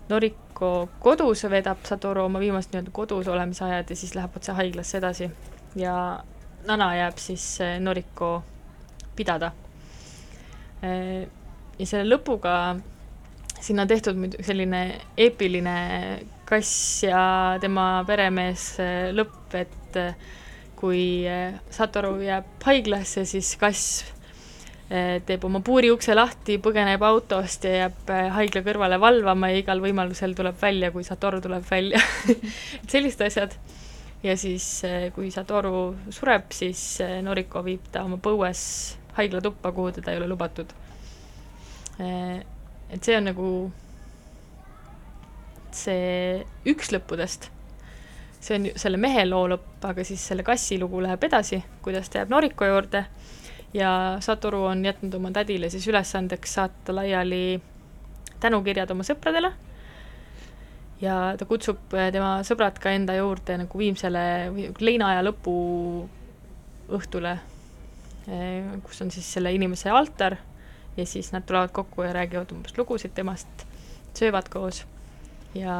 Noriko 0.10 0.72
kodus 1.04 1.44
veedab 1.52 1.84
Satoru 1.86 2.24
oma 2.26 2.40
viimast 2.42 2.72
nii-öelda 2.74 2.94
kodus 2.96 3.28
olemise 3.30 3.66
ajad 3.68 3.92
ja 3.94 3.98
siis 4.00 4.16
läheb 4.18 4.36
otse 4.40 4.56
haiglasse 4.58 4.98
edasi. 4.98 5.30
Ja 5.78 5.96
Nana 6.68 6.90
jääb 6.96 7.20
siis 7.22 7.46
Noriko 7.80 8.32
pidada. 9.16 9.52
Äh, 10.84 11.28
ja 11.80 11.86
selle 11.90 12.08
lõpuga 12.10 12.54
sinna 13.62 13.86
on 13.86 13.90
tehtud 13.90 14.18
muidu 14.20 14.42
selline 14.46 14.82
eepiline 15.18 15.78
kass 16.48 17.04
ja 17.06 17.22
tema 17.62 18.04
peremees 18.08 18.70
äh, 18.82 19.10
lõpp, 19.14 19.56
et 19.58 20.02
kui 20.78 21.26
Satoru 21.74 22.20
jääb 22.22 22.62
haiglasse, 22.68 23.26
siis 23.26 23.56
kass 23.58 24.04
teeb 24.88 25.44
oma 25.44 25.60
puuriukse 25.60 26.14
lahti, 26.16 26.56
põgeneb 26.64 27.02
autost 27.04 27.66
ja 27.68 27.74
jääb 27.82 28.12
haigla 28.38 28.62
kõrvale 28.64 29.00
valvama 29.04 29.50
ja 29.52 29.60
igal 29.60 29.82
võimalusel 29.84 30.36
tuleb 30.38 30.56
välja, 30.62 30.94
kui 30.96 31.04
Satoru 31.04 31.42
tuleb 31.44 31.66
välja 31.68 32.00
et 32.80 32.88
sellised 32.88 33.26
asjad. 33.26 33.58
ja 34.24 34.38
siis, 34.40 34.70
kui 35.16 35.28
Satoru 35.32 35.90
sureb, 36.10 36.48
siis 36.56 37.02
Noriko 37.26 37.66
viib 37.68 37.92
ta 37.92 38.06
oma 38.08 38.16
põues 38.16 38.64
haiglatuppa, 39.18 39.72
kuhu 39.72 39.92
teda 39.92 40.14
ei 40.14 40.22
ole 40.22 40.28
lubatud. 40.30 40.72
Eh, 42.00 42.40
et 42.94 43.04
see 43.04 43.18
on 43.18 43.30
nagu 43.32 43.52
see 45.78 46.44
üks 46.70 46.92
lõppudest, 46.94 47.50
see 48.40 48.58
on 48.58 48.68
selle 48.80 49.00
mehe 49.02 49.26
loo 49.28 49.48
lõpp, 49.52 49.82
aga 49.90 50.06
siis 50.08 50.24
selle 50.32 50.46
kassi 50.46 50.78
lugu 50.82 51.02
läheb 51.04 51.24
edasi, 51.28 51.60
kuidas 51.86 52.10
ta 52.10 52.22
jääb 52.22 52.34
Noriko 52.34 52.70
juurde 52.70 53.04
ja 53.74 54.18
Satoru 54.24 54.64
on 54.70 54.86
jätnud 54.86 55.14
oma 55.20 55.32
tädile 55.36 55.70
siis 55.70 55.88
ülesandeks 55.88 56.54
saata 56.60 56.96
laiali 56.96 57.62
tänukirjad 58.40 58.92
oma 58.92 59.04
sõpradele. 59.08 59.52
Ja 61.02 61.36
ta 61.38 61.46
kutsub 61.46 61.94
eh, 61.94 62.12
tema 62.14 62.40
sõbrad 62.48 62.80
ka 62.82 62.94
enda 62.96 63.18
juurde 63.18 63.60
nagu 63.62 63.80
viimsele 63.80 64.24
leinaaja 64.82 65.22
lõpu 65.28 65.54
õhtule 66.88 67.36
Eh, 68.28 68.80
kus 68.84 69.02
on 69.02 69.12
siis 69.12 69.28
selle 69.38 69.54
inimese 69.56 69.90
altar. 69.90 70.36
Ja 70.98 71.06
siis 71.06 71.32
nad 71.32 71.46
tulevad 71.48 71.72
kokku 71.72 72.04
ja 72.04 72.14
räägivad 72.14 72.52
umbes 72.52 72.74
lugusid 72.78 73.14
temast, 73.16 73.48
söövad 74.18 74.50
koos. 74.50 74.84
Ja 75.56 75.76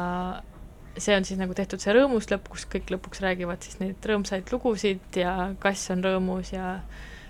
see 0.96 1.16
on 1.16 1.26
siis 1.26 1.40
nagu 1.40 1.54
tehtud 1.54 1.82
see 1.82 1.92
rõõmus 1.94 2.30
lõpp, 2.30 2.48
kus 2.48 2.64
kõik 2.70 2.92
lõpuks 2.94 3.20
räägivad 3.22 3.66
siis 3.66 3.80
neid 3.82 4.06
rõõmsaid 4.06 4.48
lugusid 4.54 5.18
ja 5.18 5.34
kass 5.60 5.90
on 5.92 6.04
rõõmus 6.06 6.54
ja 6.54 6.78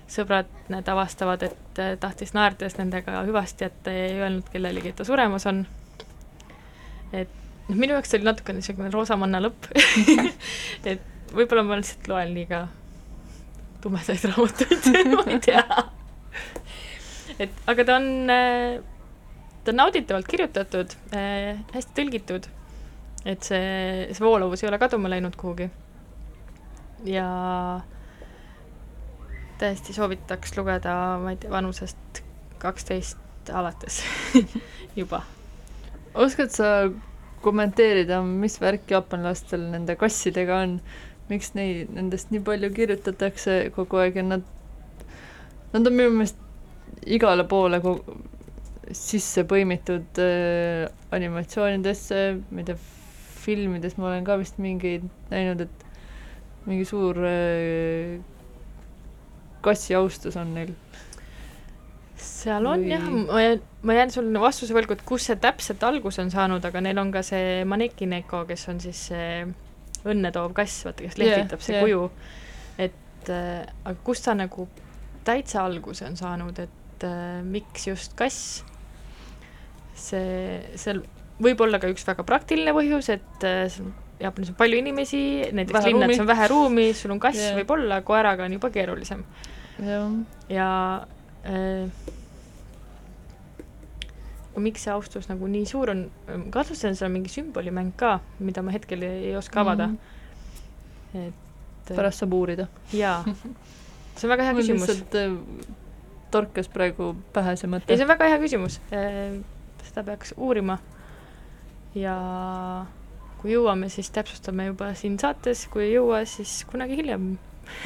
sõbrad, 0.09 0.49
need 0.73 0.89
avastavad, 0.89 1.43
et 1.45 1.81
äh, 1.83 1.95
tahtis 2.01 2.33
naerdes 2.37 2.79
nendega 2.79 3.23
hüvasti 3.29 3.67
jätta 3.67 3.93
ja 3.93 4.07
ei 4.09 4.21
öelnud 4.23 4.49
kellelegi, 4.53 4.93
et 4.93 4.99
ta 5.01 5.07
suremas 5.07 5.47
on. 5.51 5.65
et 7.13 7.31
noh, 7.69 7.77
minu 7.77 7.97
jaoks 7.97 8.15
oli 8.17 8.29
natukene 8.29 8.63
niisugune 8.63 8.91
roosamanna 8.93 9.41
lõpp 9.45 9.69
et 10.91 11.35
võib-olla 11.35 11.65
ma 11.67 11.79
lihtsalt 11.81 12.09
loen 12.11 12.35
liiga 12.37 12.67
tumedaid 13.85 14.29
raamatuid 14.31 14.89
ma 15.15 15.25
ei 15.29 15.41
tea. 15.45 15.65
et 17.39 17.61
aga 17.71 17.85
ta 17.85 17.99
on, 18.01 18.09
äh, 18.33 18.79
ta 19.65 19.75
on 19.75 19.81
nauditavalt 19.83 20.31
kirjutatud 20.31 20.97
äh,, 21.13 21.61
hästi 21.75 21.97
tõlgitud, 22.01 22.49
et 23.29 23.45
see, 23.45 24.09
see 24.09 24.25
voolavus 24.25 24.65
ei 24.65 24.73
ole 24.73 24.81
kaduma 24.81 25.13
läinud 25.13 25.37
kuhugi. 25.37 25.69
ja 27.05 27.29
täiesti 29.59 29.95
soovitaks 29.97 30.57
lugeda, 30.57 30.95
ma 31.23 31.35
ei 31.35 31.41
tea, 31.41 31.51
vanusest 31.51 32.23
kaksteist 32.63 33.51
alates 33.55 34.01
juba. 34.99 35.23
oskad 36.15 36.51
sa 36.55 36.73
kommenteerida, 37.43 38.23
mis 38.23 38.59
värk 38.61 38.91
jaapanlastel 38.91 39.69
nende 39.73 39.97
kassidega 39.97 40.63
on? 40.65 40.81
miks 41.29 41.53
neid, 41.57 41.91
nendest 41.93 42.31
nii 42.33 42.41
palju 42.45 42.71
kirjutatakse 42.73 43.59
kogu 43.75 44.01
aeg 44.01 44.17
ja 44.17 44.25
nad, 44.25 44.45
nad 45.75 45.91
on 45.91 45.97
minu 45.97 46.15
meelest 46.17 46.39
igale 47.05 47.45
poole 47.49 47.83
kogu, 47.85 48.17
sisse 48.97 49.45
põimitud 49.45 50.21
äh, 50.25 50.87
animatsioonidesse, 51.13 52.23
ma 52.49 52.63
ei 52.63 52.71
tea, 52.71 52.79
filmides 53.45 53.99
ma 53.99 54.09
olen 54.09 54.25
ka 54.25 54.39
vist 54.41 54.57
mingeid 54.61 55.05
näinud, 55.29 55.67
et 55.67 55.85
mingi 56.69 56.89
suur 56.89 57.21
äh, 57.29 58.17
kassiaustus 59.65 60.37
on 60.41 60.55
neil 60.55 60.75
seal 62.19 62.67
on 62.67 62.83
Või... 62.83 62.91
jah, 62.93 63.07
ma 63.09 63.41
jään, 63.43 63.63
ma 63.87 63.97
jään 63.97 64.13
sulle 64.15 64.43
vastuse 64.43 64.75
võlgu, 64.77 64.97
et 64.97 65.05
kus 65.07 65.29
see 65.29 65.39
täpselt 65.41 65.83
alguse 65.87 66.23
on 66.23 66.33
saanud, 66.33 66.65
aga 66.65 66.83
neil 66.85 66.99
on 67.01 67.13
ka 67.15 67.23
see 67.27 67.65
Maneki 67.69 68.09
Neko, 68.11 68.45
kes 68.49 68.69
on 68.73 68.81
siis 68.83 69.09
see 69.11 69.29
õnne 70.09 70.33
toov 70.35 70.55
kass, 70.57 70.85
vaata, 70.87 71.05
kes 71.07 71.19
lehvitab 71.21 71.59
yeah, 71.59 71.67
see 71.67 71.77
yeah. 71.77 71.87
kuju. 71.87 72.03
et 72.89 73.31
äh, 73.35 73.63
aga 73.85 73.99
kust 74.07 74.27
ta 74.29 74.35
nagu 74.39 74.69
täitsa 75.27 75.65
alguse 75.67 76.07
on 76.09 76.19
saanud, 76.19 76.59
et 76.63 77.07
äh, 77.07 77.39
miks 77.45 77.89
just 77.91 78.17
kass? 78.19 78.65
see, 79.99 80.61
seal 80.79 81.03
võib 81.43 81.61
olla 81.65 81.81
ka 81.83 81.91
üks 81.91 82.07
väga 82.07 82.23
praktiline 82.27 82.75
põhjus, 82.77 83.11
et 83.15 83.47
äh, 83.47 83.81
Jaapanis 84.19 84.51
on 84.51 84.59
palju 84.59 84.79
inimesi, 84.81 85.21
näiteks 85.55 85.87
linnades 85.87 86.21
on 86.23 86.27
vähe 86.27 86.49
ruumi, 86.51 86.89
sul 86.99 87.15
on 87.15 87.21
kass 87.23 87.39
yeah. 87.39 87.55
võib-olla, 87.61 88.01
koeraga 88.07 88.49
on 88.49 88.57
juba 88.57 88.71
keerulisem 88.75 89.23
yeah.. 89.79 90.11
ja 90.51 90.71
äh, 91.47 92.15
miks 94.59 94.83
see 94.87 94.93
austus 94.93 95.29
nagu 95.31 95.49
nii 95.51 95.67
suur 95.71 95.93
on, 95.93 96.05
kahtlustan, 96.55 96.97
seal 96.99 97.09
on 97.09 97.15
mingi 97.15 97.31
sümbolimäng 97.33 97.95
ka, 97.99 98.19
mida 98.43 98.65
ma 98.67 98.75
hetkel 98.75 99.05
ei, 99.07 99.37
oska 99.39 99.63
avada 99.63 99.87
mm. 99.87 99.99
-hmm. 101.15 101.29
et 101.29 101.95
pärast 101.95 102.25
saab 102.25 102.35
uurida. 102.35 102.67
jaa, 102.93 103.23
see 104.17 104.27
on 104.27 104.35
väga 104.35 104.49
hea 104.51 104.59
küsimus. 104.59 104.89
lihtsalt 104.89 105.15
äh, 105.15 105.39
torkas 106.35 106.69
praegu 106.69 107.15
pähe 107.33 107.57
see 107.57 107.71
mõte. 107.71 107.89
ei, 107.89 107.97
see 107.97 108.09
on 108.09 108.15
väga 108.15 108.33
hea 108.35 108.43
küsimus 108.43 108.81
äh,, 108.93 109.39
seda 109.85 110.05
peaks 110.11 110.35
uurima 110.37 110.79
ja 111.95 112.17
kui 113.39 113.55
jõuame, 113.55 113.91
siis 113.93 114.11
täpsustame 114.15 114.69
juba 114.71 114.93
siin 114.99 115.19
saates, 115.21 115.67
kui 115.73 115.87
ei 115.87 115.93
jõua, 115.97 116.25
siis 116.29 116.61
kunagi 116.71 116.99
hiljem 116.99 117.31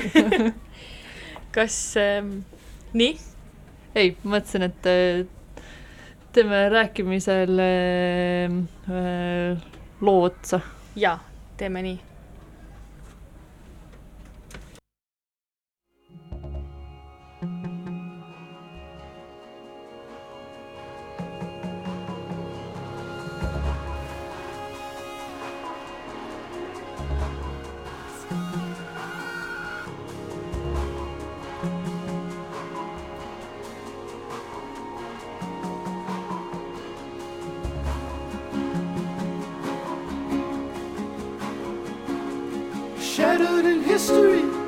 kas 1.56 1.76
äh, 2.00 2.22
nii? 2.96 3.16
ei, 3.98 4.14
mõtlesin, 4.22 4.68
et 4.70 4.88
äh, 4.88 5.66
teeme 6.32 6.64
rääkimisele 6.72 7.68
äh, 8.48 9.68
loo 10.00 10.24
otsa. 10.30 10.62
jaa, 10.96 11.18
teeme 11.60 11.84
nii 11.88 12.11
history. 44.02 44.61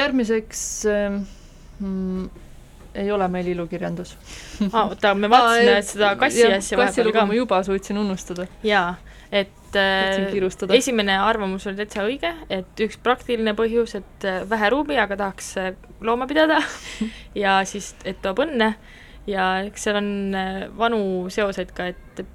Järgmiseks 0.00 0.62
äh, 0.90 1.20
mm, 1.78 2.30
ei 2.94 3.12
ole 3.12 3.28
meil 3.30 3.46
ilukirjandus 3.52 4.16
aa, 4.72 4.88
oota, 4.88 5.14
me 5.14 5.30
vaatasime 5.30 5.76
Aa, 5.76 5.86
seda 5.86 6.10
kassi 6.20 6.42
jah, 6.44 6.56
asja 6.58 6.78
vahepeal 6.80 7.12
ka. 7.14 7.26
ma 7.26 7.38
juba 7.38 7.62
suutsin 7.66 7.98
unustada. 8.00 8.46
jaa, 8.66 8.94
et 9.30 9.78
äh, 9.78 10.74
esimene 10.76 11.18
arvamus 11.22 11.68
oli 11.70 11.78
täitsa 11.78 12.06
õige, 12.06 12.32
et 12.50 12.84
üks 12.86 12.98
praktiline 13.02 13.54
põhjus, 13.58 13.94
et 14.00 14.26
äh, 14.28 14.42
vähe 14.50 14.72
ruumi, 14.74 14.98
aga 15.00 15.18
tahaks 15.20 15.52
äh, 15.60 15.70
looma 16.00 16.26
pidada 16.30 16.58
ja 17.44 17.60
siis, 17.68 17.92
et 18.04 18.20
toob 18.24 18.42
õnne 18.46 18.74
ja 19.30 19.52
eks 19.68 19.86
seal 19.86 20.00
on 20.00 20.12
äh, 20.34 20.66
vanu 20.78 21.00
seoseid 21.32 21.72
ka, 21.76 21.90
et 21.94 22.26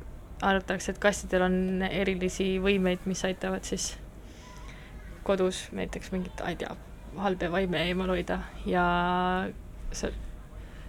arvatakse, 0.45 0.93
et 0.93 0.99
kassidel 1.01 1.45
on 1.47 1.85
erilisi 1.89 2.55
võimeid, 2.63 3.05
mis 3.09 3.23
aitavad 3.27 3.65
siis 3.67 3.93
kodus 5.25 5.65
näiteks 5.73 6.11
mingit, 6.13 6.37
ma 6.43 6.51
ei 6.53 6.59
tea, 6.59 6.75
halbe 7.17 7.47
vaime 7.51 7.83
eemal 7.87 8.09
hoida 8.13 8.39
ja 8.65 8.85
sa 9.95 10.09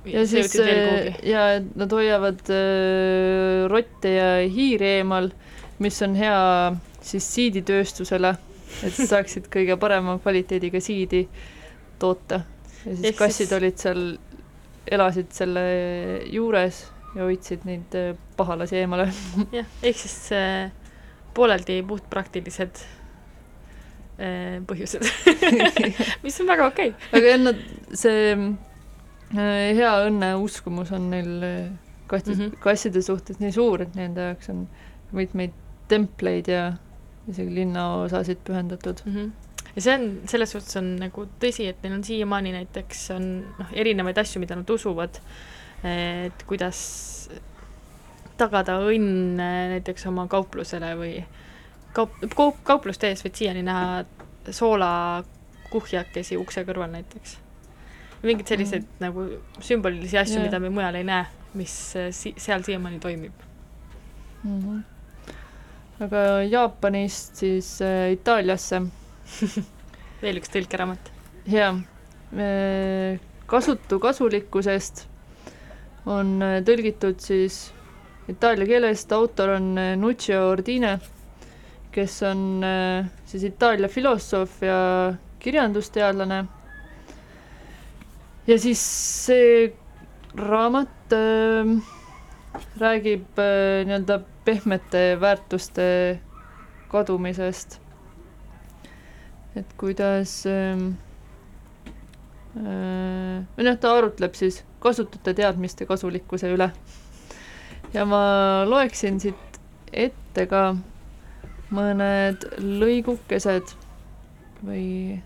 ja 0.07 0.23
siis 0.27 0.55
äh, 0.63 1.17
ja 1.27 1.45
nad 1.75 1.93
hoiavad 1.93 2.43
äh, 2.55 3.67
rotte 3.71 4.13
ja 4.15 4.29
hiiri 4.49 4.87
eemal, 5.01 5.31
mis 5.83 5.99
on 6.07 6.15
hea 6.19 6.37
siis 7.07 7.27
siiditööstusele, 7.35 8.35
et 8.87 8.97
saaksid 8.99 9.49
kõige 9.53 9.77
parema 9.79 10.17
kvaliteediga 10.23 10.81
siidi 10.83 11.25
toota. 12.03 12.41
ja 12.85 12.95
siis 12.97 13.05
Ehk 13.13 13.19
kassid 13.19 13.47
siis- 13.49 13.57
olid 13.59 13.79
seal, 13.83 14.05
elasid 14.91 15.33
selle 15.35 15.63
juures 16.31 16.85
ja 17.17 17.25
hoidsid 17.27 17.65
neid 17.67 17.95
äh, 17.99 18.13
pahalasi 18.37 18.77
eemale. 18.85 19.09
jah, 19.53 19.67
ehk 19.83 19.97
siis 19.99 20.19
äh, 20.37 20.71
pooleldi 21.35 21.83
puhtpraktilised 21.89 22.79
põhjused, 24.17 25.05
mis 26.25 26.41
on 26.41 26.49
väga 26.49 26.71
okei 26.71 26.93
okay.. 26.95 27.19
aga 27.19 27.35
nad, 27.43 27.59
see 27.93 28.31
äh, 28.33 29.75
hea 29.77 29.93
õnne 30.07 30.31
uskumus 30.41 30.93
on 30.97 31.11
neil 31.13 31.33
äh, 31.45 31.59
kassid 32.09 32.37
mm. 32.37 32.43
-hmm. 32.43 32.61
kasside 32.63 33.03
suhtes 33.03 33.41
nii 33.43 33.53
suur, 33.53 33.83
et 33.83 33.95
nende 33.99 34.31
jaoks 34.31 34.49
on 34.53 34.67
mitmeid 35.13 35.53
templeid 35.89 36.49
ja 36.49 36.73
isegi 37.29 37.55
linnaosasid 37.55 38.39
pühendatud. 38.47 39.03
Mm 39.05 39.15
-hmm. 39.15 39.31
ja 39.75 39.83
see 39.83 39.95
on, 39.95 40.07
selles 40.27 40.53
suhtes 40.53 40.77
on 40.77 40.97
nagu 40.97 41.27
tõsi, 41.43 41.69
et 41.69 41.83
neil 41.83 41.99
on 41.99 42.05
siiamaani 42.05 42.53
näiteks 42.53 43.11
on 43.11 43.29
noh, 43.59 43.73
erinevaid 43.73 44.19
asju, 44.19 44.41
mida 44.41 44.57
nad 44.57 44.71
usuvad, 44.71 45.21
et 45.85 46.43
kuidas 46.47 47.29
tagada 48.37 48.79
õnn 48.85 49.41
äh, 49.41 49.69
näiteks 49.77 50.07
oma 50.07 50.27
kauplusele 50.29 50.93
või 50.97 51.25
kaup, 51.97 52.13
kaup, 52.37 52.61
kaupluste 52.67 53.11
ees 53.11 53.25
võid 53.25 53.39
siiani 53.39 53.63
näha 53.67 54.05
soolakuhjakesi 54.55 56.39
ukse 56.41 56.65
kõrval 56.69 56.93
näiteks. 56.93 57.39
mingeid 58.27 58.49
selliseid 58.51 58.83
mm. 58.83 59.01
nagu 59.05 59.25
sümbolilisi 59.63 60.19
asju 60.19 60.41
Jaa. 60.41 60.47
mida 60.49 60.61
me 60.61 60.71
mujal 60.73 60.97
ei 60.99 61.07
näe, 61.07 61.27
mis 61.55 61.75
äh, 61.97 62.09
si-, 62.17 62.35
seal 62.43 62.65
siiamaani 62.67 62.99
toimib. 63.01 63.45
Mm 64.43 64.61
-hmm. 64.61 64.81
aga 66.05 66.23
Jaapanist 66.51 67.37
siis 67.37 67.79
äh, 67.83 68.13
Itaaliasse, 68.13 68.83
veel 70.23 70.41
üks 70.43 70.53
tõlkeraamat. 70.53 71.13
hea 71.51 71.71
äh,, 71.71 73.21
kasutu 73.47 73.99
kasulikkusest 74.01 75.07
on 76.07 76.41
tõlgitud 76.67 77.19
siis 77.19 77.73
itaalia 78.29 78.67
keelest, 78.67 79.13
autor 79.13 79.49
on 79.59 79.75
Nuccio 79.97 80.49
Ordine, 80.51 80.99
kes 81.97 82.21
on 82.29 82.61
äh, 82.65 83.09
siis 83.25 83.47
Itaalia 83.49 83.89
filosoof 83.89 84.61
ja 84.63 85.15
kirjandusteadlane. 85.41 86.45
ja 88.47 88.59
siis 88.61 88.83
see 89.27 89.73
raamat 90.37 91.13
äh, 91.17 91.71
räägib 92.81 93.39
äh, 93.41 93.85
nii-öelda 93.89 94.21
pehmete 94.45 95.17
väärtuste 95.21 96.21
kadumisest. 96.89 97.81
et 99.57 99.73
kuidas 99.81 100.43
ähm, 100.47 100.91
äh, 102.61 103.41
või 103.57 103.65
noh, 103.65 103.79
ta 103.81 103.95
arutleb 103.97 104.37
siis 104.37 104.61
kasutute 104.85 105.33
teadmiste 105.35 105.87
kasulikkuse 105.89 106.53
üle. 106.53 106.69
ja 107.95 108.05
ma 108.05 108.21
loeksin 108.69 109.21
siit 109.21 109.61
ette 109.93 110.47
ka 110.47 110.75
mõned 111.75 112.47
lõigukesed 112.63 113.73
või 114.67 115.21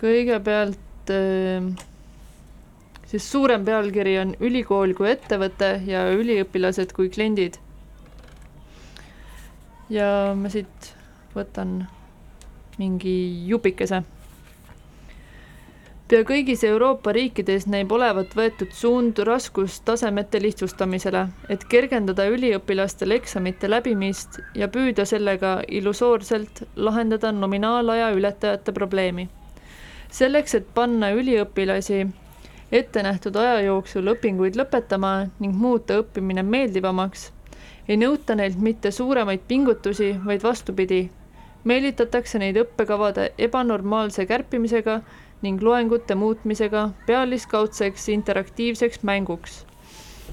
kõigepealt 0.00 1.12
äh, 1.12 1.68
siis 3.14 3.30
suurem 3.30 3.64
pealkiri 3.64 4.16
on 4.18 4.32
Ülikool 4.42 4.94
kui 4.98 5.12
ettevõte 5.12 5.76
ja 5.86 6.08
üliõpilased 6.12 6.92
kui 6.96 7.10
kliendid. 7.14 7.60
ja 9.92 10.34
ma 10.34 10.50
siit 10.50 10.94
võtan 11.34 11.84
mingi 12.78 13.46
jupikese. 13.48 14.02
Pea 16.08 16.24
kõigis 16.28 16.60
Euroopa 16.68 17.12
riikides 17.16 17.64
näib 17.70 17.92
olevat 17.96 18.34
võetud 18.36 18.72
suund 18.76 19.18
raskustasemete 19.24 20.40
lihtsustamisele, 20.42 21.22
et 21.48 21.64
kergendada 21.70 22.26
üliõpilastel 22.28 23.16
eksamite 23.16 23.70
läbimist 23.70 24.36
ja 24.54 24.68
püüda 24.68 25.06
sellega 25.08 25.54
illusoorselt 25.68 26.62
lahendada 26.76 27.32
nominaalaja 27.32 28.10
ületajate 28.12 28.72
probleemi. 28.72 29.28
selleks, 30.10 30.54
et 30.54 30.66
panna 30.74 31.10
üliõpilasi 31.10 32.06
ettenähtud 32.72 33.36
aja 33.36 33.60
jooksul 33.60 34.12
õpinguid 34.12 34.56
lõpetama 34.60 35.28
ning 35.40 35.56
muuta 35.56 35.98
õppimine 36.02 36.42
meeldivamaks, 36.42 37.32
ei 37.88 37.96
nõuta 37.96 38.34
neilt 38.34 38.60
mitte 38.60 38.90
suuremaid 38.90 39.40
pingutusi, 39.48 40.14
vaid 40.24 40.42
vastupidi, 40.42 41.10
meelitatakse 41.64 42.38
neid 42.38 42.56
õppekavade 42.60 43.32
ebanormaalse 43.38 44.26
kärpimisega 44.26 45.00
ning 45.44 45.60
loengute 45.62 46.14
muutmisega 46.16 46.82
pealiskaudseks 47.06 48.08
interaktiivseks 48.14 49.02
mänguks, 49.04 49.58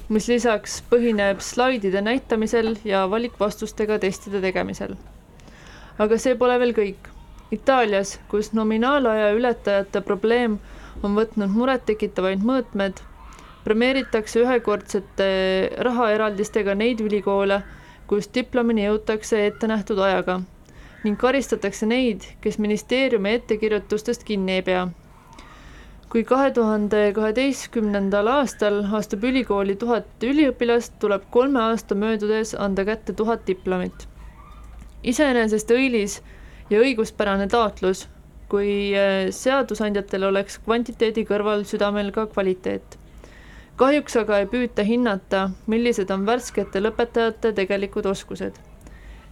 mis 0.10 0.28
lisaks 0.32 0.78
põhineb 0.92 1.42
slaidide 1.44 2.02
näitamisel 2.06 2.78
ja 2.88 3.04
valikvastustega 3.12 4.00
testide 4.00 4.42
tegemisel. 4.46 4.96
aga 6.00 6.18
see 6.18 6.36
pole 6.36 6.60
veel 6.60 6.72
kõik. 6.78 7.10
Itaalias, 7.52 8.14
kus 8.32 8.54
nominaalaja 8.56 9.34
ületajate 9.36 10.02
probleem 10.02 10.58
on 11.04 11.18
võtnud 11.20 11.52
murettekitavaid 11.52 12.46
mõõtmed, 12.48 13.02
premeeritakse 13.66 14.40
ühekordsete 14.46 15.28
rahaeraldistega 15.90 16.76
neid 16.80 17.04
ülikoole, 17.04 17.60
kus 18.08 18.32
diplomini 18.40 18.88
jõutakse 18.88 19.46
ettenähtud 19.50 20.00
ajaga 20.00 20.40
ning 21.04 21.18
karistatakse 21.18 21.88
neid, 21.90 22.26
kes 22.42 22.60
ministeeriumi 22.62 23.38
ettekirjutustest 23.40 24.24
kinni 24.24 24.60
ei 24.60 24.66
pea. 24.66 24.88
Kui 26.12 26.24
kahe 26.28 26.52
tuhande 26.52 27.02
kaheteistkümnendal 27.16 28.28
aastal 28.28 28.82
astub 28.98 29.22
ülikooli 29.30 29.78
tuhat 29.80 30.26
üliõpilast, 30.28 30.98
tuleb 31.00 31.24
kolme 31.32 31.62
aasta 31.64 31.96
möödudes 31.96 32.52
anda 32.66 32.84
kätte 32.90 33.14
tuhat 33.14 33.46
diplomit. 33.48 34.08
iseenesest 35.04 35.72
õilis 35.72 36.18
ja 36.70 36.82
õiguspärane 36.84 37.48
taotlus, 37.48 38.08
kui 38.52 38.92
äh, 38.92 39.30
seadusandjatel 39.32 40.28
oleks 40.28 40.60
kvantiteedi 40.66 41.24
kõrval 41.30 41.64
südamel 41.64 42.12
ka 42.12 42.28
kvaliteet. 42.34 43.00
kahjuks 43.76 44.18
aga 44.18 44.40
ei 44.40 44.52
püüta 44.52 44.84
hinnata, 44.84 45.50
millised 45.68 46.12
on 46.12 46.26
värskete 46.26 46.84
lõpetajate 46.84 47.54
tegelikud 47.54 48.06
oskused 48.06 48.60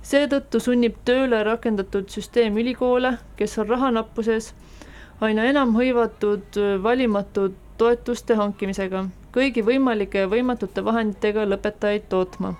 seetõttu 0.01 0.59
sunnib 0.63 0.95
tööle 1.05 1.43
rakendatud 1.43 2.07
süsteem 2.09 2.57
ülikoole, 2.57 3.17
kes 3.35 3.57
on 3.59 3.67
rahanappuses, 3.67 4.53
aina 5.21 5.45
enam 5.49 5.73
hõivatud 5.75 6.59
valimatud 6.83 7.55
toetuste 7.79 8.35
hankimisega, 8.39 9.05
kõigi 9.35 9.63
võimalike 9.65 10.25
ja 10.25 10.31
võimatute 10.31 10.83
vahenditega 10.85 11.47
lõpetajaid 11.47 12.09
tootma. 12.11 12.55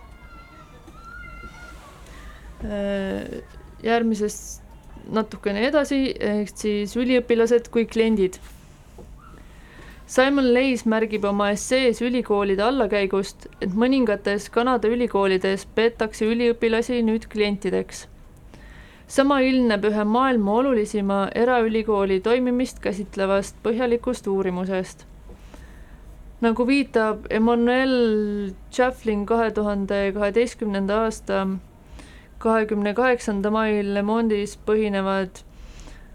järgmisest 3.83 4.63
natukene 5.15 5.61
edasi, 5.67 5.99
ehk 6.19 6.49
siis 6.59 6.95
üliõpilased 6.99 7.69
kui 7.71 7.85
kliendid. 7.87 8.35
Simon 10.09 10.47
Leis 10.53 10.83
märgib 10.89 11.25
oma 11.29 11.51
essees 11.53 12.01
ülikoolide 12.01 12.63
allakäigust, 12.65 13.45
et 13.61 13.75
mõningates 13.77 14.49
Kanada 14.51 14.89
ülikoolides 14.89 15.67
peetakse 15.75 16.25
üliõpilasi 16.25 17.03
nüüd 17.05 17.29
klientideks. 17.29 18.07
Sama 19.09 19.39
ilmneb 19.41 19.85
ühe 19.89 20.03
maailma 20.05 20.53
olulisima 20.61 21.19
eraülikooli 21.35 22.19
toimimist 22.21 22.77
käsitlevast 22.83 23.55
põhjalikust 23.63 24.27
uurimusest. 24.29 25.05
nagu 26.41 26.67
viitab 26.67 27.25
Emmanuel 27.29 27.95
Chafflin 28.71 29.25
kahe 29.25 29.49
tuhande 29.51 30.11
kaheteistkümnenda 30.13 30.99
aasta 31.05 31.47
kahekümne 32.39 32.93
kaheksanda 32.95 33.51
mail 33.51 33.93
Le 33.95 34.03
Monde'is 34.05 34.53
põhinevad 34.67 35.41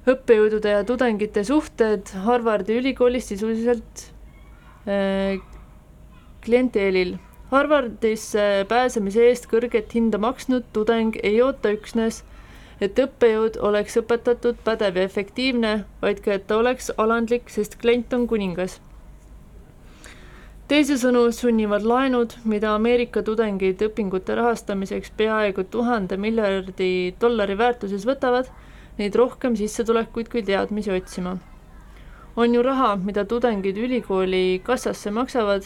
õppejõudude 0.09 0.77
ja 0.77 0.85
tudengite 0.85 1.45
suhted 1.45 2.13
Harvardi 2.25 2.79
ülikoolis 2.79 3.29
sisuliselt 3.29 4.05
äh, 4.89 5.43
klienteelil. 6.45 7.17
Harvardisse 7.51 8.65
pääsemise 8.69 9.27
eest 9.29 9.51
kõrget 9.51 9.93
hinda 9.95 10.19
maksnud 10.19 10.65
tudeng 10.73 11.19
ei 11.23 11.43
oota 11.43 11.75
üksnes, 11.75 12.23
et 12.81 12.99
õppejõud 12.99 13.59
oleks 13.61 13.97
õpetatud 14.01 14.59
pädev 14.65 14.99
ja 14.99 15.05
efektiivne, 15.09 15.75
vaid 16.03 16.21
ka, 16.25 16.35
et 16.35 16.47
ta 16.47 16.59
oleks 16.59 16.91
alandlik, 16.99 17.51
sest 17.51 17.79
klient 17.81 18.13
on 18.13 18.27
kuningas. 18.27 18.81
teisisõnu 20.69 21.31
sunnivad 21.33 21.83
laenud, 21.85 22.35
mida 22.45 22.75
Ameerika 22.75 23.23
tudengid 23.23 23.83
õpingute 23.83 24.35
rahastamiseks 24.35 25.11
peaaegu 25.17 25.65
tuhande 25.65 26.17
miljardi 26.17 27.15
dollari 27.21 27.59
väärtuses 27.59 28.07
võtavad, 28.07 28.49
neid 28.99 29.15
rohkem 29.15 29.57
sissetulekuid 29.57 30.29
kui 30.29 30.43
teadmisi 30.43 30.91
otsima. 30.91 31.39
on 32.37 32.55
ju 32.55 32.63
raha, 32.63 32.97
mida 32.97 33.25
tudengid 33.25 33.77
ülikooli 33.77 34.61
kassasse 34.65 35.11
maksavad, 35.11 35.63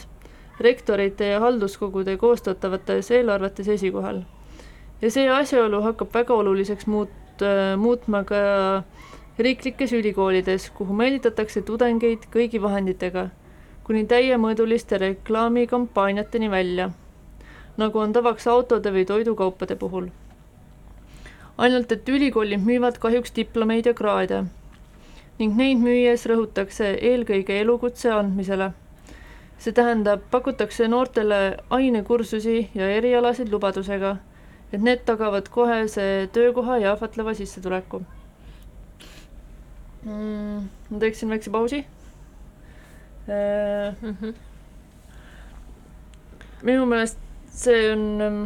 rektorite 0.59 1.25
ja 1.25 1.39
halduskogude 1.39 2.17
koostatavates 2.17 3.11
eelarvetes 3.11 3.67
esikohal. 3.67 4.21
Ja 5.01 5.11
see 5.11 5.29
asjaolu 5.31 5.81
hakkab 5.81 6.13
väga 6.13 6.33
oluliseks 6.33 6.87
muut-, 6.87 7.45
muutma 7.77 8.23
ka 8.23 8.39
riiklikes 9.39 9.93
ülikoolides, 9.93 10.69
kuhu 10.75 10.93
meelitatakse 10.93 11.61
tudengeid 11.61 12.25
kõigi 12.33 12.61
vahenditega, 12.61 13.29
kuni 13.83 14.05
täiemõõduliste 14.05 14.99
reklaamikampaaniateni 14.99 16.51
välja, 16.51 16.89
nagu 17.77 17.99
on 17.99 18.13
tavaks 18.13 18.47
autode 18.47 18.91
või 18.91 19.05
toidukaupade 19.07 19.75
puhul 19.75 20.09
ainult 21.59 21.91
et 21.91 22.07
ülikoolid 22.07 22.61
müüvad 22.63 22.97
kahjuks 23.03 23.33
diplomeid 23.35 23.87
ja 23.89 23.93
kraade 23.95 24.45
ning 25.39 25.57
neid 25.59 25.81
müües 25.83 26.23
rõhutakse 26.27 26.93
eelkõige 27.09 27.57
elukutse 27.63 28.11
andmisele. 28.15 28.71
see 29.59 29.73
tähendab, 29.75 30.21
pakutakse 30.31 30.87
noortele 30.87 31.57
ainekursusi 31.69 32.69
ja 32.75 32.87
erialasid 32.95 33.51
lubadusega, 33.51 34.15
et 34.73 34.81
need 34.81 35.05
tagavad 35.05 35.49
kohese 35.49 36.29
töökoha 36.33 36.77
ja 36.77 36.91
ahvatleva 36.93 37.33
sissetuleku 37.33 38.03
mm,. 40.03 40.69
ma 40.89 40.99
teeksin 40.99 41.29
väikse 41.29 41.51
pausi 41.51 41.85
äh, 43.27 43.95
mm. 44.01 44.15
-hmm. 44.21 44.33
minu 46.63 46.85
meelest 46.85 47.17
see 47.51 47.91
on 47.93 48.21
ähm, 48.21 48.43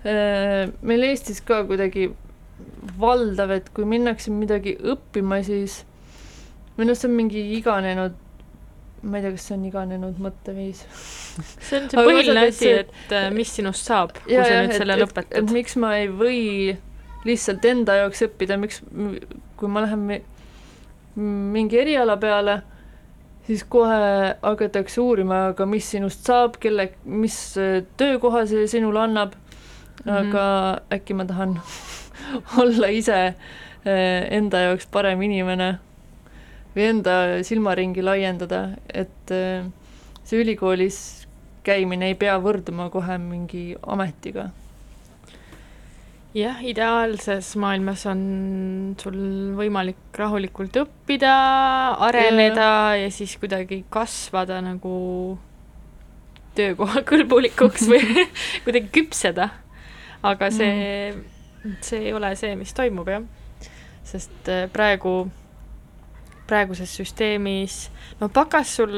Äh, 0.00 0.70
meil 0.80 1.02
Eestis 1.04 1.42
ka 1.44 1.60
kuidagi 1.68 2.06
valdav, 3.00 3.50
et 3.52 3.66
kui 3.76 3.84
minnakse 3.84 4.32
midagi 4.32 4.72
õppima, 4.80 5.42
siis 5.44 5.82
minu 6.78 6.94
arust 6.94 7.04
see 7.04 7.10
on 7.10 7.16
mingi 7.18 7.42
iganenud, 7.58 8.14
ma 9.02 9.18
ei 9.18 9.24
tea, 9.24 9.32
kas 9.36 9.46
see 9.48 9.56
on 9.56 9.66
iganenud 9.68 10.20
mõtteviis. 10.22 10.82
see 11.66 11.80
on 11.80 11.88
see 11.92 12.04
põhiline 12.08 12.46
asi, 12.48 12.72
et 12.84 13.14
äh, 13.16 13.28
mis 13.34 13.52
sinust 13.56 13.88
saab, 13.88 14.14
kui 14.24 14.34
ja, 14.36 14.44
sa 14.44 14.60
nüüd 14.60 14.74
et, 14.74 14.80
selle 14.82 14.96
et, 14.96 15.04
lõpetad. 15.04 15.36
et 15.40 15.54
miks 15.56 15.76
ma 15.80 15.94
ei 16.00 16.10
või 16.12 16.42
lihtsalt 17.28 17.64
enda 17.68 17.96
jaoks 18.02 18.24
õppida, 18.28 18.58
miks, 18.60 18.82
kui 19.60 19.72
ma 19.72 19.84
lähen 19.84 20.22
mingi 21.16 21.80
eriala 21.80 22.16
peale, 22.20 22.60
siis 23.48 23.64
kohe 23.68 24.34
hakatakse 24.42 25.00
uurima, 25.02 25.46
aga 25.50 25.66
mis 25.68 25.88
sinust 25.96 26.28
saab, 26.28 26.60
kelle, 26.62 26.90
mis 27.04 27.36
äh, 27.60 27.80
töökoha 28.00 28.44
see 28.48 28.68
sinule 28.70 29.04
annab 29.04 29.34
mm, 29.34 30.04
-hmm. 30.04 30.18
aga 30.18 30.44
äkki 30.96 31.14
ma 31.14 31.24
tahan 31.24 31.60
olla 32.62 32.88
ise 32.88 33.20
eh, 33.84 34.26
enda 34.30 34.58
jaoks 34.58 34.86
parem 34.86 35.22
inimene 35.22 35.78
või 36.74 36.86
enda 36.86 37.14
silmaringi 37.46 38.04
laiendada, 38.04 38.62
et 38.88 39.34
eh, 39.34 39.66
see 40.24 40.42
ülikoolis 40.44 40.98
käimine 41.66 42.10
ei 42.10 42.16
pea 42.18 42.38
võrduma 42.40 42.88
kohe 42.92 43.18
mingi 43.20 43.74
ametiga. 43.82 44.50
jah, 46.34 46.60
ideaalses 46.62 47.54
maailmas 47.58 48.06
on 48.06 48.20
sul 49.00 49.18
võimalik 49.58 50.16
rahulikult 50.16 50.76
õppida, 50.84 51.34
areneda 52.06 52.68
ja, 52.94 53.06
ja 53.06 53.10
siis 53.10 53.34
kuidagi 53.40 53.84
kasvada 53.90 54.60
nagu 54.62 55.38
töökoha 56.54 57.02
kõlbulikuks 57.10 57.90
või 57.90 58.28
kuidagi 58.64 58.94
küpseda 59.00 59.50
aga 60.22 60.50
see 60.52 61.12
mm., 61.12 61.76
see 61.84 62.06
ei 62.08 62.12
ole 62.12 62.32
see, 62.36 62.54
mis 62.56 62.72
toimub, 62.76 63.08
jah. 63.08 63.24
sest 64.04 64.48
äh, 64.48 64.66
praegu, 64.72 65.30
praeguses 66.50 66.92
süsteemis, 66.98 67.86
no 68.20 68.28
bakas 68.34 68.76
sul, 68.80 68.92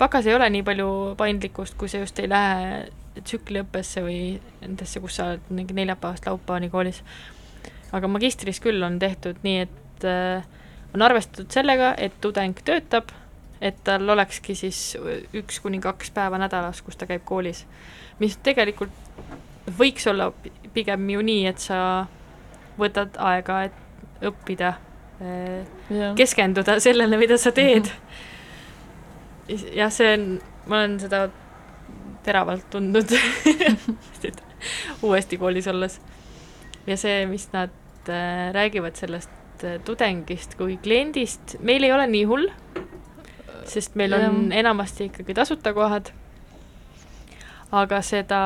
bakas 0.00 0.28
ei 0.28 0.36
ole 0.36 0.50
nii 0.52 0.64
palju 0.66 0.88
paindlikkust, 1.20 1.76
kui 1.80 1.88
sa 1.88 2.02
just 2.02 2.18
ei 2.20 2.28
lähe 2.30 2.90
tsükliõppesse 3.18 4.04
või 4.04 4.20
nendesse, 4.60 5.00
kus 5.02 5.18
sa 5.18 5.32
oled 5.32 5.50
mingi 5.52 5.76
neljapäevast 5.76 6.28
laupäevani 6.28 6.70
koolis. 6.70 7.02
aga 7.92 8.08
magistris 8.08 8.60
küll 8.62 8.82
on 8.86 8.98
tehtud 9.02 9.40
nii, 9.42 9.64
et 9.66 10.04
äh, 10.06 10.44
on 10.94 11.02
arvestatud 11.02 11.50
sellega, 11.52 11.94
et 11.98 12.14
tudeng 12.20 12.58
töötab, 12.64 13.10
et 13.60 13.76
tal 13.84 14.08
olekski 14.08 14.54
siis 14.54 14.96
üks 15.36 15.60
kuni 15.60 15.80
kaks 15.80 16.10
päeva 16.14 16.38
nädalas, 16.38 16.82
kus 16.82 16.96
ta 16.96 17.06
käib 17.06 17.24
koolis. 17.24 17.66
mis 18.18 18.36
tegelikult 18.36 18.94
võiks 19.78 20.06
olla 20.10 20.30
pigem 20.74 21.10
ju 21.10 21.22
nii, 21.22 21.46
et 21.46 21.58
sa 21.58 22.06
võtad 22.78 23.16
aega, 23.18 23.62
et 23.68 24.24
õppida, 24.24 24.74
keskenduda 26.16 26.78
sellele, 26.80 27.18
mida 27.20 27.36
sa 27.38 27.52
teed. 27.52 27.90
jah, 29.74 29.90
see 29.92 30.14
on, 30.14 30.26
ma 30.70 30.78
olen 30.80 30.96
seda 31.02 31.26
teravalt 32.24 32.68
tundnud 32.70 33.12
uuesti 35.06 35.38
koolis 35.40 35.68
olles. 35.72 35.98
ja 36.86 36.96
see, 36.96 37.26
mis 37.26 37.48
nad 37.52 37.74
äh, 38.08 38.52
räägivad 38.54 38.96
sellest 38.96 39.64
äh, 39.64 39.80
tudengist 39.84 40.56
kui 40.60 40.78
kliendist, 40.82 41.58
meil 41.60 41.84
ei 41.84 41.92
ole 41.92 42.06
nii 42.06 42.24
hull, 42.30 42.48
sest 43.68 43.98
meil 44.00 44.14
on 44.16 44.48
ja. 44.48 44.62
enamasti 44.62 45.10
ikkagi 45.10 45.36
tasuta 45.36 45.74
kohad, 45.76 46.12
aga 47.72 48.00
seda 48.02 48.40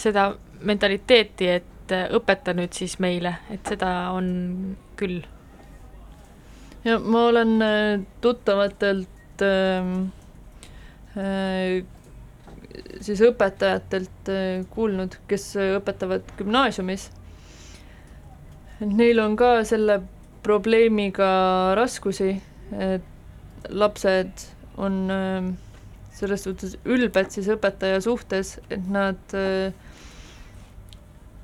seda 0.00 0.30
mentaliteeti, 0.60 1.48
et 1.48 1.69
äh, 1.94 2.08
õpeta 2.16 2.54
nüüd 2.56 2.74
siis 2.76 2.98
meile, 3.02 3.36
et 3.50 3.66
seda 3.68 4.10
on 4.14 4.76
küll. 5.00 5.22
ja 6.84 6.98
ma 6.98 7.26
olen 7.28 7.56
äh, 7.62 8.00
tuttavatelt 8.20 9.44
äh, 9.44 9.90
äh, 11.18 11.82
siis 13.00 13.20
õpetajatelt 13.26 14.30
kuulnud, 14.70 15.16
kes 15.28 15.52
õpetavad 15.80 16.28
gümnaasiumis, 16.38 17.10
et 18.80 18.88
neil 18.88 19.20
on 19.20 19.34
ka 19.36 19.58
selle 19.68 20.00
probleemiga 20.44 21.30
raskusi, 21.76 22.36
et 22.72 23.10
lapsed 23.68 24.46
on 24.76 25.10
äh, 25.10 25.52
selles 26.12 26.44
suhtes 26.44 26.76
ülbed 26.84 27.30
siis 27.32 27.48
õpetaja 27.52 28.00
suhtes, 28.04 28.58
et 28.72 28.86
nad 28.90 29.36
äh, 29.36 29.72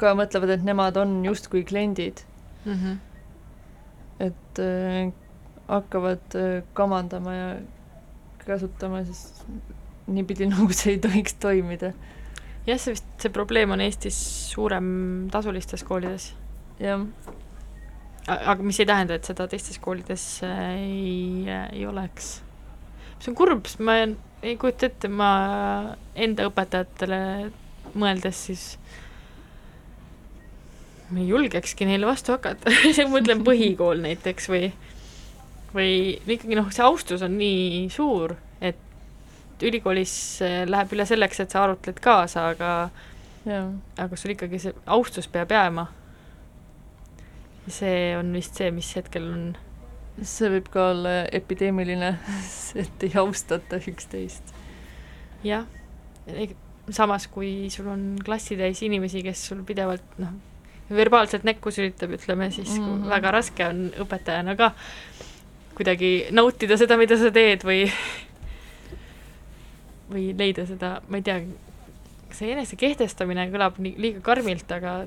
ka 0.00 0.14
mõtlevad, 0.18 0.52
et 0.56 0.64
nemad 0.66 0.96
on 1.00 1.18
justkui 1.24 1.64
kliendid 1.64 2.22
mm. 2.64 2.72
-hmm. 2.72 2.96
et 4.26 4.58
äh, 4.58 5.12
hakkavad 5.68 6.34
äh, 6.34 6.62
kamandama 6.72 7.34
ja 7.34 7.48
kasutama 8.46 9.04
siis 9.04 9.46
niipidi, 10.06 10.46
nagu 10.52 10.72
see 10.72 10.96
ei 10.96 10.98
tohiks 10.98 11.34
toimida. 11.42 11.92
jah, 12.66 12.78
see 12.78 12.94
vist, 12.94 13.08
see 13.22 13.32
probleem 13.32 13.70
on 13.70 13.80
Eestis 13.80 14.18
suurem 14.50 15.28
tasulistes 15.30 15.84
koolides. 15.84 16.34
jah. 16.80 17.06
aga 18.28 18.62
mis 18.62 18.80
ei 18.80 18.86
tähenda, 18.86 19.14
et 19.14 19.24
seda 19.24 19.48
teistes 19.48 19.78
koolides 19.78 20.42
ei, 20.42 21.46
ei 21.72 21.86
oleks. 21.86 22.42
see 23.18 23.30
on 23.30 23.38
kurb, 23.38 23.66
sest 23.66 23.80
ma 23.80 24.00
ei 24.42 24.56
kujuta 24.60 24.86
ette, 24.86 25.08
ma 25.08 25.30
enda 26.14 26.46
õpetajatele 26.50 27.20
mõeldes 27.96 28.42
siis 28.48 28.64
ma 31.10 31.22
ei 31.22 31.28
julgekski 31.30 31.86
neile 31.88 32.08
vastu 32.08 32.34
hakata 32.34 32.72
ma 32.96 33.08
mõtlen 33.12 33.44
põhikool 33.46 34.02
näiteks 34.02 34.48
või, 34.50 34.70
või 35.74 35.92
ikkagi 36.36 36.58
noh, 36.58 36.70
see 36.74 36.86
austus 36.86 37.22
on 37.26 37.36
nii 37.38 37.86
suur, 37.94 38.36
et 38.60 39.62
ülikoolis 39.62 40.16
läheb 40.42 40.96
üle 40.96 41.06
selleks, 41.08 41.42
et 41.42 41.54
sa 41.54 41.64
arutled 41.64 42.00
kaasa, 42.02 42.50
aga 42.54 42.72
ja. 43.46 43.62
aga 44.02 44.18
sul 44.18 44.34
ikkagi 44.34 44.60
see 44.62 44.74
austus 44.96 45.28
peab 45.30 45.54
jääma. 45.54 45.86
see 47.66 48.14
on 48.18 48.30
vist 48.34 48.58
see, 48.58 48.70
mis 48.74 48.92
hetkel 48.98 49.24
on 49.26 49.46
see 50.22 50.50
võib 50.52 50.68
ka 50.72 50.90
olla 50.92 51.14
epideemiline, 51.34 52.12
et 52.82 53.06
ei 53.06 53.16
austata 53.20 53.78
üksteist. 53.78 54.54
jah, 55.46 55.66
samas 56.90 57.26
kui 57.30 57.70
sul 57.70 57.88
on 57.92 58.06
klassitäis 58.24 58.82
inimesi, 58.86 59.22
kes 59.26 59.48
sul 59.50 59.62
pidevalt 59.66 60.18
noh, 60.22 60.34
verbaalselt 60.90 61.46
näkku 61.46 61.72
sülitab, 61.74 62.12
ütleme 62.14 62.50
siis 62.54 62.78
mm, 62.78 62.84
-hmm. 62.84 63.08
väga 63.10 63.30
raske 63.34 63.66
on 63.66 63.90
õpetajana 64.04 64.56
ka 64.56 64.72
kuidagi 65.74 66.28
nautida 66.30 66.76
seda, 66.76 66.96
mida 66.96 67.18
sa 67.18 67.30
teed 67.30 67.64
või 67.66 67.84
või 70.12 70.30
leida 70.38 70.66
seda, 70.66 71.00
ma 71.08 71.20
ei 71.20 71.26
tea, 71.26 71.40
see 72.30 72.52
enese 72.52 72.76
kehtestamine 72.76 73.48
kõlab 73.50 73.80
nii 73.82 73.94
liiga 73.98 74.20
karmilt, 74.20 74.70
aga 74.72 75.06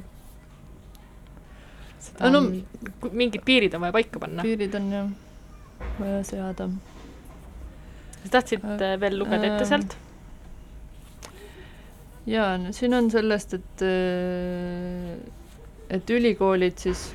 seda 1.99 2.29
no, 2.29 2.43
on, 2.43 3.11
mingid 3.11 3.43
piirid 3.45 3.73
on 3.75 3.87
vaja 3.87 3.95
paika 3.95 4.19
panna. 4.19 4.43
piirid 4.43 4.75
on 4.75 4.91
jah 4.91 5.09
vaja 5.99 6.23
seada. 6.23 6.69
sa 8.23 8.29
tahtsid 8.31 8.63
äh, 8.63 8.95
veel 8.99 9.19
lugeda 9.19 9.47
ette 9.47 9.63
äh, 9.63 9.69
sealt? 9.69 9.97
jaa, 12.27 12.57
no 12.61 12.73
siin 12.75 12.93
on 12.93 13.11
sellest, 13.11 13.55
et 13.59 13.83
äh, 13.85 15.38
et 15.89 16.09
ülikoolid 16.09 16.77
siis 16.77 17.09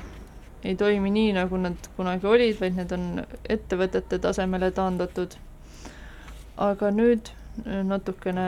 ei 0.65 0.75
toimi 0.75 1.11
nii, 1.13 1.33
nagu 1.37 1.57
nad 1.61 1.89
kunagi 1.97 2.27
olid, 2.27 2.55
vaid 2.59 2.77
need 2.79 2.91
on 2.95 3.25
ettevõtete 3.49 4.19
tasemele 4.19 4.71
taandatud. 4.73 5.35
aga 6.57 6.89
nüüd 6.91 7.29
äh, 7.29 7.83
natukene 7.83 8.45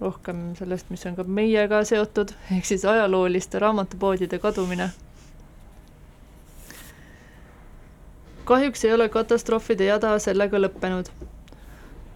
rohkem 0.00 0.54
sellest, 0.56 0.88
mis 0.90 1.04
on 1.06 1.16
ka 1.16 1.24
meiega 1.24 1.82
seotud, 1.84 2.32
ehk 2.56 2.66
siis 2.66 2.84
ajalooliste 2.84 3.58
raamatupoodide 3.58 4.38
kadumine. 4.38 4.90
kahjuks 8.44 8.84
ei 8.84 8.92
ole 8.92 9.08
katastroofide 9.08 9.84
jada 9.84 10.18
sellega 10.18 10.58
lõppenud. 10.58 11.12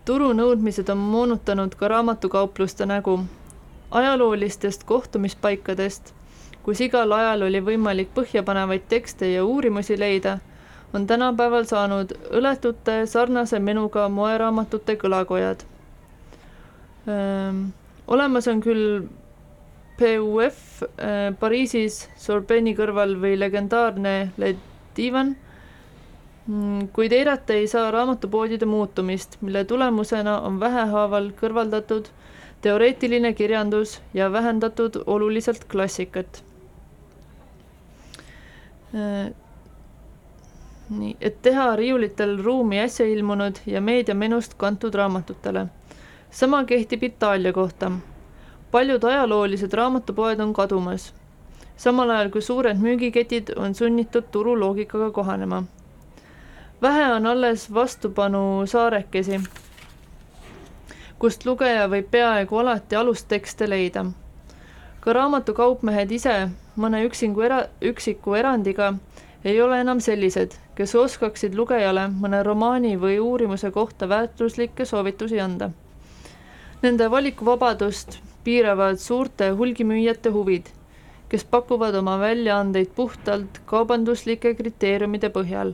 turunõudmised 0.04 0.90
on 0.90 0.98
moonutanud 0.98 1.74
ka 1.78 1.88
raamatukaupluste 1.88 2.86
nägu. 2.86 3.20
ajaloolistest 3.90 4.84
kohtumispaikadest, 4.84 6.13
kus 6.64 6.80
igal 6.80 7.12
ajal 7.12 7.46
oli 7.48 7.60
võimalik 7.60 8.10
põhjapanevaid 8.16 8.88
tekste 8.88 9.28
ja 9.32 9.44
uurimusi 9.44 9.98
leida, 10.00 10.38
on 10.94 11.06
tänapäeval 11.06 11.64
saanud 11.68 12.16
õletute 12.30 13.04
sarnase 13.06 13.58
menuga 13.60 14.08
moeraamatute 14.08 14.96
kõlakojad 14.96 15.64
olemas 18.06 18.48
on 18.48 18.60
küll 18.64 19.06
PUF 19.98 20.82
äh, 20.82 21.32
Pariisis 21.38 22.04
Sorbonne'i 22.18 22.74
kõrval 22.76 23.14
või 23.20 23.36
legendaarne 23.38 24.14
Le 24.40 24.54
Divan, 24.96 25.34
mm, 26.46 26.88
kuid 26.96 27.12
eirata 27.12 27.54
ei 27.54 27.68
saa 27.70 27.90
raamatupoodide 27.94 28.66
muutumist, 28.66 29.38
mille 29.42 29.64
tulemusena 29.64 30.40
on 30.48 30.58
vähehaaval 30.60 31.30
kõrvaldatud 31.40 32.10
teoreetiline 32.64 33.34
kirjandus 33.36 34.00
ja 34.14 34.30
vähendatud 34.32 35.02
oluliselt 35.06 35.68
klassikat. 35.68 36.42
Nii, 40.90 41.16
et 41.20 41.42
teha 41.42 41.76
riiulitel 41.76 42.36
ruumi 42.44 42.80
äsja 42.80 43.06
ilmunud 43.06 43.56
ja 43.66 43.80
meediamenust 43.80 44.54
kantud 44.54 44.94
raamatutele 44.94 45.66
sama 46.34 46.64
kehtib 46.64 47.02
Itaalia 47.02 47.52
kohta. 47.52 47.92
paljud 48.70 49.04
ajaloolised 49.04 49.72
raamatupoed 49.72 50.40
on 50.40 50.52
kadumas, 50.52 51.14
samal 51.76 52.10
ajal 52.10 52.30
kui 52.30 52.42
suured 52.42 52.76
müügiketid 52.76 53.52
on 53.56 53.74
sunnitud 53.74 54.24
turuloogikaga 54.30 55.10
kohanema. 55.10 55.62
vähe 56.82 57.12
on 57.12 57.26
alles 57.26 57.74
vastupanu 57.74 58.66
saarekesi, 58.66 59.40
kust 61.18 61.46
lugeja 61.46 61.86
võib 61.88 62.10
peaaegu 62.10 62.56
alati 62.56 62.96
alustekste 62.96 63.70
leida. 63.70 64.04
Ka 65.04 65.12
raamatukaupmehed 65.12 66.10
ise 66.16 66.34
mõne 66.80 67.04
üksingu 67.04 67.44
era-, 67.44 67.68
üksiku 67.92 68.34
erandiga 68.40 68.94
ei 69.44 69.60
ole 69.60 69.80
enam 69.84 70.00
sellised, 70.00 70.56
kes 70.74 70.94
oskaksid 70.94 71.54
lugejale 71.54 72.08
mõne 72.08 72.42
romaani 72.42 72.96
või 73.00 73.18
uurimuse 73.20 73.70
kohta 73.70 74.08
väärtuslikke 74.08 74.84
soovitusi 74.88 75.40
anda 75.40 75.70
Nende 76.84 77.06
valikuvabadust 77.08 78.18
piiravad 78.44 78.98
suurte 79.00 79.46
hulgimüüjate 79.56 80.28
huvid, 80.34 80.66
kes 81.32 81.44
pakuvad 81.54 81.94
oma 81.96 82.18
väljaandeid 82.20 82.90
puhtalt 82.98 83.60
kaubanduslike 83.70 84.52
kriteeriumide 84.58 85.30
põhjal, 85.36 85.72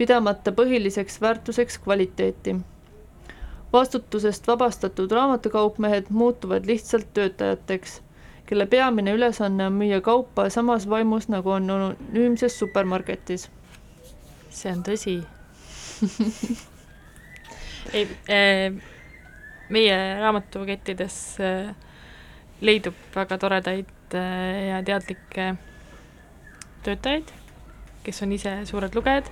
pidamata 0.00 0.50
põhiliseks 0.56 1.20
väärtuseks 1.22 1.78
kvaliteeti. 1.84 2.56
vastutusest 3.72 4.50
vabastatud 4.50 5.14
raamatukaupmehed 5.18 6.10
muutuvad 6.10 6.66
lihtsalt 6.66 7.06
töötajateks, 7.14 8.00
kelle 8.46 8.66
peamine 8.66 9.12
ülesanne 9.16 9.66
on 9.66 9.72
müüa 9.80 10.00
kaupa 10.04 10.48
samas 10.50 10.88
vaimus, 10.90 11.28
nagu 11.28 11.50
on 11.50 11.70
anonüümses 11.70 12.58
supermarketis. 12.58 13.48
see 14.50 14.70
on 14.70 14.82
tõsi 14.86 15.16
ei 17.94 18.04
äh, 18.30 18.74
meie 19.68 19.96
raamatukettides 20.20 21.16
äh, 21.40 21.74
leidub 22.60 22.94
väga 23.14 23.38
toredaid 23.38 24.14
äh, 24.14 24.68
ja 24.68 24.82
teadlikke 24.86 25.54
töötajaid, 26.84 27.32
kes 28.04 28.22
on 28.22 28.32
ise 28.36 28.54
suured 28.68 28.94
lugejad, 28.94 29.30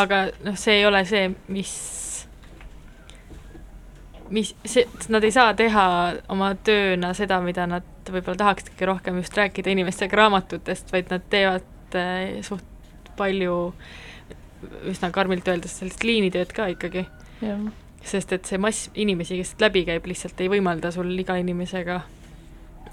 aga 0.00 0.26
noh, 0.44 0.56
see 0.60 0.80
ei 0.80 0.86
ole 0.86 1.02
see, 1.08 1.30
mis, 1.48 1.72
mis, 4.30 4.54
see, 4.64 4.86
nad 5.12 5.24
ei 5.26 5.34
saa 5.34 5.54
teha 5.58 5.84
oma 6.32 6.52
tööna 6.66 7.12
seda, 7.18 7.40
mida 7.44 7.66
nad 7.70 7.86
võib-olla 8.10 8.38
tahaksid 8.44 8.72
kõige 8.72 8.90
rohkem 8.90 9.20
just 9.22 9.36
rääkida 9.38 9.72
inimestega 9.74 10.22
raamatutest, 10.22 10.92
vaid 10.94 11.12
nad 11.12 11.26
teevad 11.32 11.98
äh, 11.98 12.40
suht 12.46 12.66
palju, 13.18 13.60
üsna 14.90 15.10
karmilt 15.12 15.48
öeldes, 15.48 15.78
sellist 15.80 16.04
liinitööd 16.04 16.52
ka 16.56 16.70
ikkagi 16.72 17.06
sest 18.04 18.32
et 18.32 18.48
see 18.48 18.60
mass 18.60 18.88
inimesi, 18.98 19.38
kes 19.40 19.54
läbi 19.60 19.84
käib, 19.88 20.06
lihtsalt 20.08 20.40
ei 20.40 20.48
võimalda 20.52 20.92
sul 20.94 21.10
iga 21.20 21.36
inimesega 21.40 22.00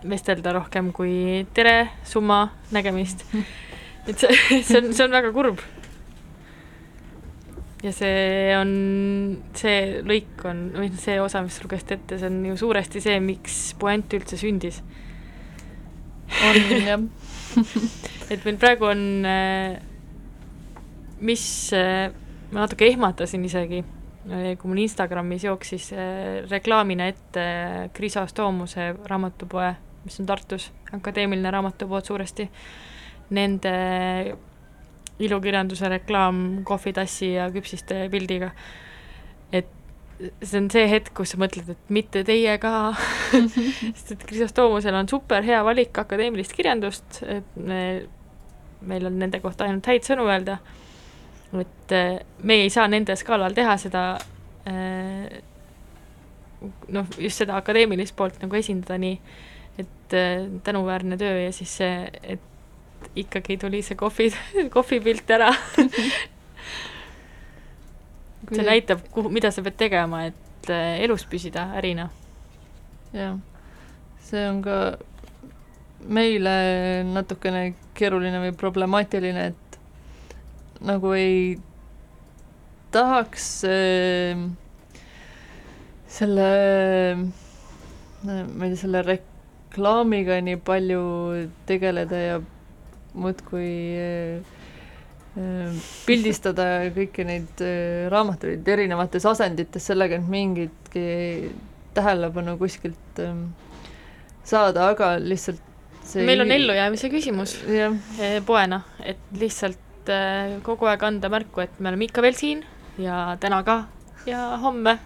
vestelda 0.08 0.54
rohkem 0.58 0.92
kui 0.96 1.46
tere, 1.58 1.90
summa, 2.08 2.48
nägemist. 2.76 3.24
et 4.08 4.18
see, 4.20 4.62
see 4.62 4.82
on, 4.82 4.92
see 4.94 5.08
on 5.08 5.16
väga 5.16 5.34
kurb. 5.36 5.64
Ja 7.84 7.94
see 7.94 8.54
on, 8.58 8.72
see 9.58 10.02
lõik 10.08 10.46
on, 10.50 10.64
või 10.76 10.92
noh, 10.92 11.02
see 11.02 11.20
osa, 11.22 11.44
mis 11.46 11.58
sa 11.60 11.66
lugesid 11.66 11.94
ette, 11.98 12.18
see 12.18 12.30
on 12.32 12.40
ju 12.50 12.56
suuresti 12.64 13.04
see, 13.04 13.20
miks 13.24 13.60
puänt 13.80 14.14
üldse 14.18 14.40
sündis. 14.40 14.82
on 16.48 16.58
jah 16.90 17.04
et 18.34 18.44
meil 18.44 18.58
praegu 18.60 18.90
on, 18.90 19.04
äh, 19.26 19.78
mis 21.24 21.46
äh, 21.76 22.10
ma 22.52 22.66
natuke 22.66 22.90
ehmatasin 22.90 23.46
isegi 23.48 23.84
kui 24.28 24.68
mul 24.68 24.82
Instagramis 24.84 25.46
jooksis 25.48 25.92
äh, 25.96 26.42
reklaamina 26.50 27.08
ette 27.08 27.46
Krisostoomuse 27.96 28.90
raamatupoe, 29.08 29.70
mis 30.04 30.20
on 30.20 30.28
Tartus, 30.28 30.72
akadeemiline 30.92 31.52
raamatupood 31.54 32.08
suuresti, 32.08 32.50
nende 33.38 33.74
ilukirjanduse 35.20 35.90
reklaam 35.90 36.64
kohvitassi 36.68 37.32
ja 37.34 37.48
küpsiste 37.54 38.06
pildiga. 38.14 38.52
et 39.52 39.70
see 40.18 40.60
on 40.60 40.70
see 40.74 40.88
hetk, 40.90 41.14
kus 41.18 41.34
sa 41.34 41.42
mõtled, 41.42 41.70
et 41.74 41.94
mitte 41.94 42.24
teie 42.28 42.58
ka 42.62 42.74
sest 43.96 44.16
et 44.16 44.28
Krisostoomusel 44.30 44.96
on 44.98 45.10
super 45.10 45.46
hea 45.46 45.64
valik 45.66 45.98
akadeemilist 45.98 46.54
kirjandust, 46.58 47.22
et 47.24 47.56
me, 47.56 47.82
meil 48.82 49.10
on 49.10 49.18
nende 49.20 49.42
kohta 49.42 49.66
ainult 49.66 49.90
häid 49.90 50.06
sõnu 50.06 50.28
öelda 50.30 50.60
et 51.54 51.92
äh, 51.92 52.20
me 52.44 52.62
ei 52.64 52.70
saa 52.70 52.88
nende 52.88 53.16
skaalal 53.16 53.56
teha 53.56 53.78
seda 53.80 54.04
äh, 54.68 55.40
noh, 56.92 57.08
just 57.22 57.44
seda 57.44 57.58
akadeemilist 57.62 58.16
poolt 58.18 58.42
nagu 58.42 58.60
esindada 58.60 58.98
nii, 59.02 59.16
et 59.80 60.18
äh, 60.18 60.48
tänuväärne 60.64 61.18
töö 61.20 61.46
ja 61.46 61.54
siis 61.56 61.78
see, 61.80 62.08
et 62.24 62.44
ikkagi 63.18 63.58
tuli 63.62 63.82
see 63.86 63.98
kohvi, 64.00 64.32
kohvipilt 64.76 65.30
ära 65.38 65.52
see 68.56 68.64
näitab, 68.64 69.04
kuhu, 69.12 69.30
mida 69.34 69.52
sa 69.52 69.64
pead 69.66 69.78
tegema, 69.80 70.26
et 70.30 70.72
elus 71.04 71.26
püsida 71.28 71.70
ärina. 71.80 72.10
jah, 73.16 73.38
see 74.24 74.44
on 74.50 74.62
ka 74.64 74.78
meile 76.08 76.54
natukene 77.08 77.74
keeruline 77.98 78.40
või 78.44 78.54
problemaatiline, 78.56 79.48
et 79.52 79.80
nagu 80.86 81.12
ei 81.18 81.58
tahaks 82.94 83.48
äh, 83.68 84.44
selle, 86.08 86.52
ma 88.24 88.38
ei 88.38 88.70
tea, 88.72 88.82
selle 88.84 89.02
reklaamiga 89.06 90.40
nii 90.46 90.60
palju 90.68 91.02
tegeleda 91.70 92.22
ja 92.22 92.38
muudkui 93.18 93.72
äh, 94.00 94.56
pildistada 96.08 96.88
kõiki 96.96 97.26
neid 97.28 97.64
äh, 97.66 98.08
raamatuid 98.14 98.68
erinevates 98.74 99.26
asendites 99.30 99.90
sellega, 99.92 100.18
et 100.18 100.30
mingitki 100.32 101.08
tähelepanu 101.98 102.58
kuskilt 102.62 103.22
saada, 104.48 104.92
aga 104.94 105.16
lihtsalt 105.20 105.64
see 106.08 106.26
meil 106.28 106.42
on 106.44 106.52
ellujäämise 106.52 107.10
küsimus 107.12 107.58
eh, 107.68 108.40
poena, 108.48 108.82
et 109.04 109.20
lihtsalt 109.40 110.12
eh, 110.12 110.58
kogu 110.66 110.88
aeg 110.90 111.04
anda 111.08 111.32
märku, 111.32 111.64
et 111.66 111.80
me 111.80 111.92
oleme 111.92 112.08
ikka 112.08 112.24
veel 112.24 112.38
siin 112.38 112.64
ja 113.02 113.36
täna 113.42 113.62
ka 113.68 113.82
ja 114.28 114.58
homme, 114.64 114.98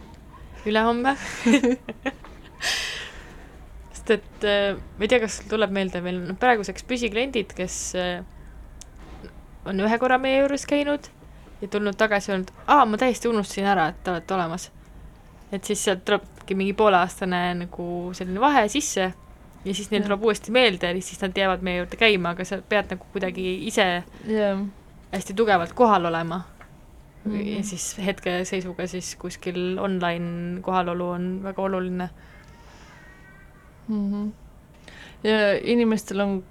ülehomme. 0.66 1.16
sest 4.02 4.12
et 4.18 4.46
eh, 4.50 4.76
ma 4.98 5.06
ei 5.06 5.10
tea, 5.12 5.22
kas 5.22 5.40
sul 5.40 5.50
tuleb 5.52 5.74
meelde, 5.76 6.02
meil 6.02 6.20
on 6.26 6.38
praeguseks 6.42 6.86
püsikliendid, 6.90 7.54
kes 7.58 7.80
eh, 8.00 8.22
on 9.70 9.80
ühe 9.86 9.98
korra 10.02 10.18
meie 10.18 10.42
juures 10.42 10.66
käinud 10.66 11.10
ja 11.62 11.70
tulnud 11.70 11.98
tagasi 11.98 12.34
öelnud, 12.34 12.50
aa, 12.66 12.86
ma 12.90 12.98
täiesti 12.98 13.30
unustasin 13.30 13.70
ära, 13.70 13.92
et 13.92 14.00
te 14.04 14.14
olete 14.14 14.34
olemas. 14.34 14.72
et 15.52 15.64
siis 15.68 15.84
sealt 15.84 16.06
tulebki 16.08 16.56
mingi 16.56 16.74
pooleaastane 16.74 17.42
nagu 17.60 17.86
selline 18.16 18.40
vahe 18.40 18.68
sisse 18.72 19.12
ja 19.66 19.74
siis 19.76 19.92
neil 19.92 20.06
tuleb 20.06 20.24
uuesti 20.24 20.52
meelde 20.52 20.88
ja 20.90 21.02
siis 21.04 21.20
nad 21.22 21.38
jäävad 21.38 21.62
meie 21.62 21.82
juurde 21.82 22.00
käima, 22.00 22.32
aga 22.34 22.46
sa 22.48 22.62
pead 22.70 22.96
nagu 22.96 23.06
kuidagi 23.14 23.68
ise 23.68 23.88
jah. 24.28 24.64
hästi 25.12 25.36
tugevalt 25.38 25.74
kohal 25.78 26.06
olema 26.10 26.42
mm. 27.26 27.32
-hmm. 27.32 27.48
ja 27.48 27.60
Mhm. 27.60 27.64
siis 27.64 27.98
hetkeseisuga 28.06 28.88
siis 28.88 29.16
kuskil 29.16 29.78
online 29.80 30.62
kohalolu 30.62 31.10
on 31.10 31.40
väga 31.44 31.62
oluline. 31.62 32.10
mm. 33.92 34.08
-hmm. 34.12 34.32
ja 35.24 35.38
inimestel 35.60 36.20
on 36.24 36.44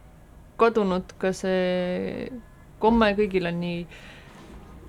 kadunud 0.61 1.17
ka 1.19 1.33
see 1.33 2.31
komme, 2.81 3.13
kõigil 3.17 3.49
on 3.49 3.61
nii 3.61 3.81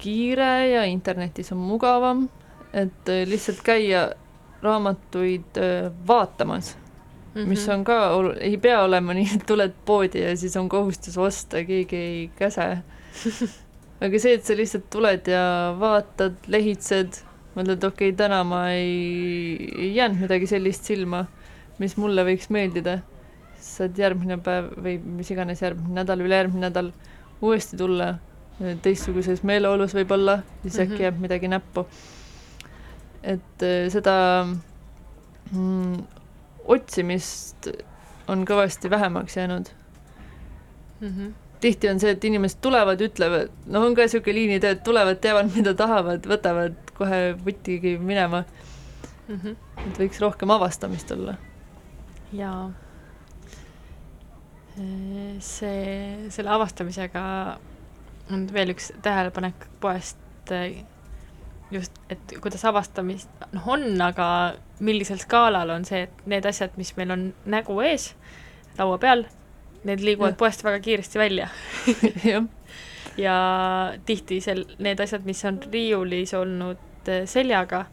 kiire 0.01 0.51
ja 0.71 0.83
internetis 0.89 1.51
on 1.53 1.61
mugavam, 1.63 2.27
et 2.73 3.09
äh, 3.09 3.23
lihtsalt 3.29 3.61
käia 3.65 4.09
raamatuid 4.61 5.57
äh, 5.57 5.91
vaatamas 6.07 6.75
mm, 6.75 7.41
-hmm. 7.41 7.47
mis 7.47 7.69
on 7.69 7.83
ka 7.83 7.97
ei 8.39 8.57
pea 8.57 8.83
olema 8.83 9.13
nii, 9.17 9.29
et 9.35 9.45
tuled 9.47 9.73
poodi 9.85 10.21
ja 10.21 10.37
siis 10.37 10.57
on 10.57 10.69
kohustus 10.69 11.17
osta, 11.17 11.65
keegi 11.65 11.95
ei 11.95 12.31
käse. 12.35 12.77
aga 14.05 14.19
see, 14.19 14.33
et 14.33 14.45
sa 14.45 14.57
lihtsalt 14.57 14.89
tuled 14.89 15.27
ja 15.27 15.43
vaatad, 15.79 16.39
lehitsed, 16.47 17.21
mõtled, 17.55 17.83
okei 17.83 18.09
okay,, 18.09 18.17
täna 18.17 18.43
ma 18.47 18.63
ei, 18.73 19.69
ei 19.77 19.95
jäänud 19.95 20.23
midagi 20.25 20.47
sellist 20.47 20.87
silma, 20.89 21.25
mis 21.81 21.97
mulle 21.97 22.25
võiks 22.27 22.49
meeldida, 22.53 22.99
saad 23.61 23.97
järgmine 23.97 24.37
päev 24.43 24.71
või 24.77 24.97
mis 25.19 25.29
iganes 25.33 25.61
järgmine 25.63 26.01
nädal, 26.01 26.23
ülejärgmine 26.25 26.69
nädal 26.69 26.91
uuesti 27.41 27.77
tulla 27.77 28.15
teistsuguses 28.81 29.41
meeleolus 29.47 29.95
võib-olla, 29.97 30.41
siis 30.61 30.73
mm 30.73 30.79
-hmm. 30.79 30.85
Mhm. 30.85 30.93
äkki 30.93 31.03
jääb 31.03 31.19
midagi 31.19 31.47
näppu. 31.47 31.85
et 33.23 33.63
äh, 33.63 33.89
seda 33.89 34.47
mm, 35.51 35.97
otsimist 36.65 37.69
on 38.27 38.45
kõvasti 38.45 38.89
vähemaks 38.89 39.37
jäänud. 39.37 39.65
mm. 41.01 41.07
-hmm. 41.07 41.31
tihti 41.59 41.89
on 41.89 41.99
see, 41.99 42.11
et 42.11 42.23
inimesed 42.23 42.57
tulevad, 42.61 43.01
ütlevad, 43.01 43.49
noh, 43.65 43.83
on 43.83 43.95
ka 43.95 44.01
niisugune 44.01 44.33
liinitöö, 44.33 44.71
et 44.71 44.83
tulevad, 44.83 45.15
teavad, 45.15 45.51
mida 45.55 45.73
tahavad, 45.73 46.25
võtavad 46.25 46.73
kohe 46.93 47.35
vutigi 47.45 47.97
minema, 47.97 48.43
Mm 49.27 49.39
-hmm. 49.43 49.55
et 49.87 49.99
võiks 49.99 50.19
rohkem 50.19 50.49
avastamist 50.49 51.11
olla. 51.11 51.35
Ja 52.33 52.51
eh, 54.77 55.35
see, 55.39 56.29
selle 56.31 56.53
avastamisega 56.55 57.23
on 58.31 58.47
veel 58.53 58.71
üks 58.75 58.91
tähelepanek 59.03 59.67
poest, 59.83 60.19
just, 61.71 61.99
et 62.11 62.35
kuidas 62.43 62.63
avastamist 62.67 63.29
noh, 63.51 63.67
on, 63.75 63.85
aga 64.03 64.27
millisel 64.83 65.19
skaalal 65.21 65.73
on 65.75 65.85
see, 65.87 66.05
et 66.07 66.25
need 66.31 66.47
asjad, 66.47 66.75
mis 66.79 66.93
meil 66.97 67.13
on 67.15 67.27
nägu 67.51 67.77
ees, 67.85 68.11
laua 68.79 68.97
peal, 69.01 69.25
need 69.87 70.03
liiguvad 70.05 70.35
Jah. 70.35 70.39
poest 70.39 70.63
väga 70.63 70.79
kiiresti 70.85 71.19
välja 71.19 71.49
jah, 72.31 72.47
ja 73.19 73.35
tihti 74.07 74.39
sel-, 74.43 74.69
need 74.79 75.03
asjad, 75.03 75.27
mis 75.27 75.43
on 75.49 75.59
riiulis 75.67 76.35
olnud 76.37 77.11
eh, 77.11 77.25
seljaga, 77.27 77.85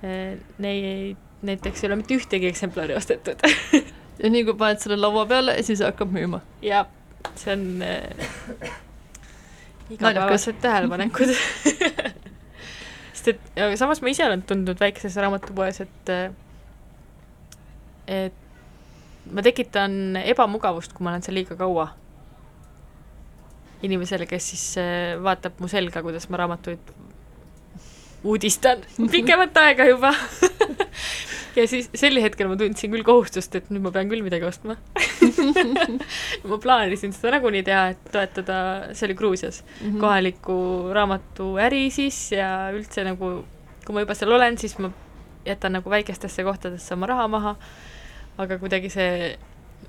neid, 0.00 1.18
näiteks 1.42 1.84
ei 1.84 1.88
ole 1.88 1.96
mitte 2.00 2.14
ühtegi 2.14 2.48
eksemplari 2.50 2.94
ostetud. 2.96 3.42
ja 4.22 4.30
nii 4.30 4.44
kui 4.44 4.54
paned 4.54 4.82
selle 4.82 4.98
laua 5.00 5.26
peale, 5.26 5.56
siis 5.66 5.82
hakkab 5.84 6.12
müüma. 6.12 6.40
ja 6.62 6.84
see 7.34 7.52
on 7.54 7.82
äh, 7.82 8.74
igapäevased 9.90 10.60
tähelepanekud. 10.60 11.32
sest 13.14 13.32
et 13.34 13.40
ja 13.56 13.70
samas 13.76 14.02
ma 14.02 14.12
ise 14.12 14.26
olen 14.26 14.42
tundnud 14.42 14.80
väikeses 14.80 15.16
raamatupoes, 15.16 15.80
et 15.86 16.12
äh, 16.12 16.30
et 18.10 18.36
ma 19.30 19.42
tekitan 19.46 20.16
ebamugavust, 20.24 20.92
kui 20.96 21.04
ma 21.04 21.14
olen 21.14 21.24
seal 21.24 21.36
liiga 21.40 21.56
kaua. 21.56 21.90
inimesele, 23.82 24.26
kes 24.28 24.50
siis 24.50 24.64
äh, 24.76 25.16
vaatab 25.24 25.56
mu 25.60 25.68
selga, 25.68 26.02
kuidas 26.04 26.28
ma 26.28 26.36
raamatuid 26.42 26.90
uudistan 28.24 28.82
pikemat 29.12 29.56
aega 29.56 29.86
juba 29.88 30.12
ja 31.56 31.66
siis 31.70 31.88
sel 31.98 32.18
hetkel 32.22 32.50
ma 32.50 32.56
tundsin 32.58 32.92
küll 32.92 33.06
kohustust, 33.06 33.54
et 33.58 33.68
nüüd 33.72 33.84
ma 33.84 33.92
pean 33.94 34.10
küll 34.10 34.24
midagi 34.24 34.46
ostma 34.48 34.76
ma 36.50 36.58
plaanisin 36.62 37.14
seda 37.16 37.36
nagunii 37.36 37.62
teha, 37.66 37.84
et 37.94 38.10
toetada, 38.14 38.56
see 38.94 39.08
oli 39.08 39.18
Gruusias 39.18 39.62
mm. 39.64 39.84
-hmm. 39.84 40.00
kohalikku 40.00 40.56
raamatuäri 40.96 41.84
siis 41.94 42.18
ja 42.36 42.70
üldse 42.74 43.04
nagu, 43.06 43.32
kui 43.86 43.96
ma 43.96 44.06
juba 44.06 44.18
seal 44.18 44.38
olen, 44.38 44.58
siis 44.58 44.78
ma 44.78 44.92
jätan 45.46 45.78
nagu 45.78 45.90
väikestesse 45.90 46.44
kohtadesse 46.44 46.94
oma 46.94 47.06
raha 47.06 47.28
maha, 47.28 47.54
aga 48.38 48.58
kuidagi 48.58 48.90
see 48.92 49.36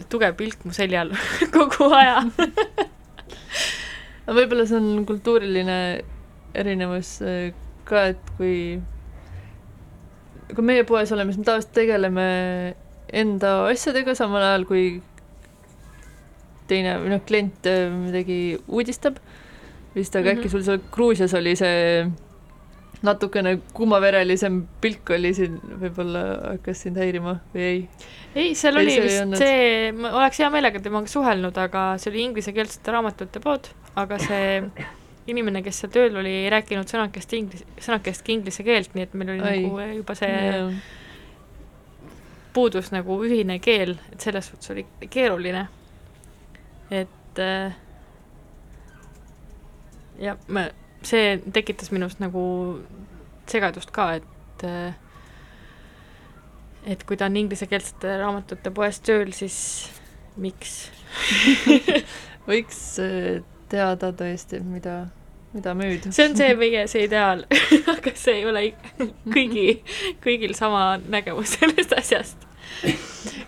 tugev 0.09 0.37
pilk 0.39 0.65
mu 0.65 0.73
seljal 0.73 1.11
kogu 1.55 1.91
aja 1.93 2.21
aga 4.25 4.37
võib-olla 4.37 4.65
see 4.69 4.79
on 4.79 5.05
kultuuriline 5.09 5.77
erinevus 6.57 7.17
äh, 7.25 7.51
ka, 7.85 8.07
et 8.13 8.33
kui 8.37 8.55
kui 10.55 10.63
meie 10.65 10.83
poes 10.87 11.11
oleme, 11.11 11.31
siis 11.33 11.39
me 11.41 11.45
tavaliselt 11.47 11.73
tegeleme 11.73 12.25
enda 13.13 13.53
asjadega, 13.71 14.15
samal 14.15 14.43
ajal 14.43 14.65
kui 14.69 14.85
teine 16.71 16.95
või 17.01 17.11
noh, 17.15 17.21
klient 17.27 17.67
äh, 17.67 17.87
midagi 17.91 18.39
uudistab, 18.67 19.17
vist, 19.95 20.15
aga 20.15 20.31
mm 20.31 20.35
-hmm. 20.35 20.39
äkki 20.39 20.47
Mhm. 20.47 20.51
sul 20.51 20.63
seal 20.63 20.79
Gruusias 20.91 21.33
oli 21.33 21.55
see 21.55 22.05
natukene 23.03 23.57
kuumaverelisem 23.73 24.59
pilk 24.81 25.09
oli 25.09 25.33
siin, 25.33 25.55
võib-olla 25.81 26.21
hakkas 26.51 26.83
sind 26.85 26.97
häirima 27.01 27.39
või 27.55 27.61
ei? 27.61 27.89
ei, 28.35 28.55
seal 28.55 28.77
Ei, 28.77 28.83
oli 28.83 28.91
see 28.91 29.01
vist 29.03 29.21
olnud- 29.23 29.37
see, 29.37 29.91
ma 29.91 30.11
oleks 30.19 30.37
hea 30.39 30.49
meelega 30.49 30.79
temaga 30.79 31.07
suhelnud, 31.07 31.57
aga 31.57 31.97
see 31.97 32.11
oli 32.11 32.21
inglisekeelsete 32.27 32.91
raamatute 32.91 33.39
pood, 33.39 33.67
aga 33.95 34.19
see 34.19 34.61
inimene, 35.29 35.61
kes 35.65 35.83
seal 35.83 35.91
tööl 35.93 36.17
oli, 36.21 36.31
ei 36.43 36.49
rääkinud 36.53 36.89
sõnakest 36.89 37.35
inglis-, 37.37 37.65
sõnakestki 37.81 38.35
inglise 38.37 38.65
keelt, 38.65 38.95
nii 38.95 39.05
et 39.05 39.13
meil 39.17 39.35
oli 39.35 39.45
Ai. 39.45 39.61
nagu 39.61 39.85
juba 39.99 40.15
see 40.17 40.41
puudus 42.53 42.91
nagu 42.91 43.19
ühine 43.23 43.59
keel, 43.63 43.95
et 44.11 44.23
selles 44.23 44.49
suhtes 44.51 44.73
oli 44.73 44.85
keeruline. 45.09 45.67
et 46.91 47.39
äh, 47.39 47.77
ja 50.19 50.35
ma, 50.47 50.67
see 51.07 51.37
tekitas 51.53 51.91
minust 51.91 52.19
nagu 52.19 52.43
segadust 53.47 53.93
ka, 53.95 54.13
et 54.19 54.65
äh, 54.67 54.93
et 56.85 57.03
kui 57.05 57.17
ta 57.17 57.29
on 57.29 57.37
inglisekeelsete 57.37 58.17
raamatute 58.19 58.73
poes 58.73 58.99
tööl, 59.05 59.31
siis 59.37 59.57
miks? 60.41 60.89
võiks 62.49 62.81
teada 63.71 64.11
tõesti, 64.17 64.61
mida, 64.65 64.97
mida 65.55 65.75
müüd. 65.77 66.09
see 66.11 66.27
on 66.29 66.37
see 66.39 66.55
meie 66.59 66.85
see 66.91 67.05
ideaal, 67.07 67.45
aga 67.95 68.15
see 68.19 68.41
ei 68.41 68.47
ole 68.49 68.65
kõigi, 69.31 69.67
kõigil 70.23 70.55
sama 70.57 70.97
nägemus 71.01 71.55
sellest 71.57 71.95
asjast. 71.97 72.49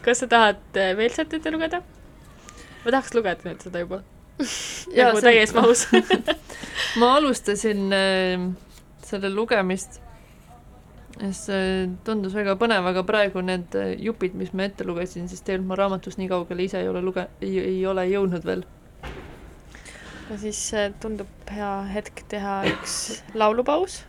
kas 0.06 0.24
sa 0.24 0.32
tahad 0.32 0.80
äh, 0.80 0.96
veel 1.00 1.14
sealt 1.16 1.36
ette 1.38 1.54
lugeda? 1.54 1.84
ma 2.84 2.92
tahaks 2.92 3.14
lugeda 3.16 3.48
nüüd 3.48 3.64
seda 3.64 3.84
juba. 3.84 4.02
Nagu 4.98 5.20
see- 5.20 5.28
täies 5.28 5.54
mahus. 5.56 5.86
ma 7.00 7.14
alustasin 7.18 7.94
äh, 7.96 8.48
selle 9.06 9.32
lugemist, 9.34 10.00
siis 11.20 11.44
äh, 11.54 11.90
tundus 12.06 12.36
väga 12.36 12.56
põnev, 12.60 12.88
aga 12.90 13.04
praegu 13.08 13.44
need 13.46 13.76
äh, 13.80 13.94
jupid, 14.02 14.36
mis 14.40 14.54
ma 14.54 14.68
ette 14.68 14.88
lugesin, 14.88 15.30
siis 15.32 15.44
tegelikult 15.46 15.72
ma 15.74 15.80
raamatust 15.84 16.20
nii 16.22 16.32
kaugele 16.32 16.66
ise 16.68 16.82
ei 16.82 16.90
ole 16.92 17.04
luge-, 17.06 17.30
ei, 17.42 17.58
ei 17.62 17.84
ole 17.90 18.08
jõudnud 18.10 18.48
veel. 18.48 18.66
No 20.34 20.40
siis 20.42 20.60
äh, 20.74 20.90
tundub 21.02 21.30
hea 21.54 21.70
hetk 21.94 22.24
teha 22.32 22.64
üks 22.72 22.96
laulupaus. 23.38 24.00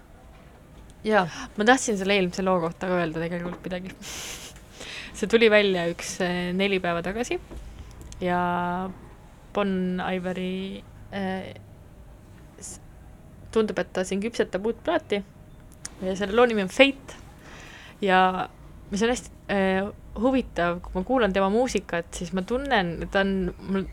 jaa, 1.04 1.26
ma 1.58 1.66
tahtsin 1.68 1.98
selle 2.00 2.16
eelmise 2.16 2.44
loo 2.46 2.56
kohta 2.62 2.88
ka 2.88 3.00
öelda 3.02 3.20
tegelikult 3.20 3.60
midagi. 3.66 3.92
see 5.18 5.28
tuli 5.30 5.50
välja 5.52 5.84
üks 5.92 6.16
äh, 6.24 6.48
neli 6.56 6.80
päeva 6.80 7.02
tagasi 7.04 7.36
ja 8.24 8.38
Bon 9.54 10.00
Ivory 10.00 10.80
äh, 11.12 11.52
tundub, 13.52 13.78
et 13.78 13.92
ta 13.94 14.02
siin 14.08 14.22
küpsetab 14.24 14.64
uut 14.66 14.80
plaati 14.86 15.20
ja 16.00 16.14
selle 16.16 16.34
loo 16.34 16.48
nimi 16.48 16.64
on 16.64 16.72
Fate 16.72 17.20
ja 18.02 18.48
mis 18.88 19.04
on 19.04 19.12
hästi 19.12 19.36
äh, 19.52 19.92
huvitav, 20.24 20.80
kui 20.80 20.96
ma 20.96 21.04
kuulan 21.04 21.36
tema 21.36 21.52
muusikat, 21.52 22.08
siis 22.16 22.32
ma 22.32 22.46
tunnen, 22.48 22.96
ta 23.12 23.26
on 23.26 23.36
mul 23.68 23.86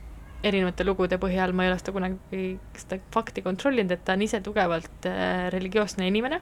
erinevate 0.44 0.86
lugude 0.88 1.20
põhjal, 1.22 1.54
ma 1.54 1.66
ei 1.66 1.72
ole 1.72 1.78
seda 1.82 1.94
kunagi, 1.94 2.46
seda 2.78 2.98
fakti 3.14 3.44
kontrollinud, 3.46 3.92
et 3.94 4.04
ta 4.06 4.16
on 4.18 4.26
ise 4.26 4.42
tugevalt 4.42 5.06
äh, 5.10 5.50
religioosne 5.54 6.08
inimene 6.10 6.42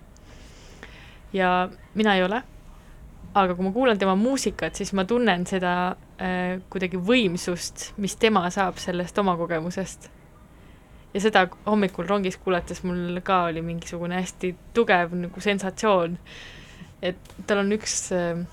ja 1.34 1.70
mina 1.94 2.16
ei 2.16 2.24
ole, 2.24 2.42
aga 3.34 3.56
kui 3.56 3.66
ma 3.66 3.72
kuulan 3.74 4.00
tema 4.00 4.16
muusikat, 4.18 4.76
siis 4.76 4.94
ma 4.98 5.06
tunnen 5.06 5.46
seda 5.50 5.74
äh, 6.22 6.62
kuidagi 6.72 6.98
võimsust, 6.98 7.92
mis 8.02 8.16
tema 8.20 8.48
saab 8.54 8.80
sellest 8.82 9.18
oma 9.22 9.38
kogemusest. 9.38 10.10
ja 11.14 11.22
seda 11.22 11.48
hommikul 11.66 12.06
rongis 12.06 12.38
kuulates 12.38 12.84
mul 12.86 13.18
ka 13.26 13.44
oli 13.48 13.64
mingisugune 13.66 14.20
hästi 14.22 14.56
tugev 14.74 15.14
nagu 15.18 15.42
sensatsioon, 15.42 16.18
et 17.02 17.34
tal 17.48 17.64
on 17.64 17.74
üks 17.78 18.12
äh, 18.14 18.46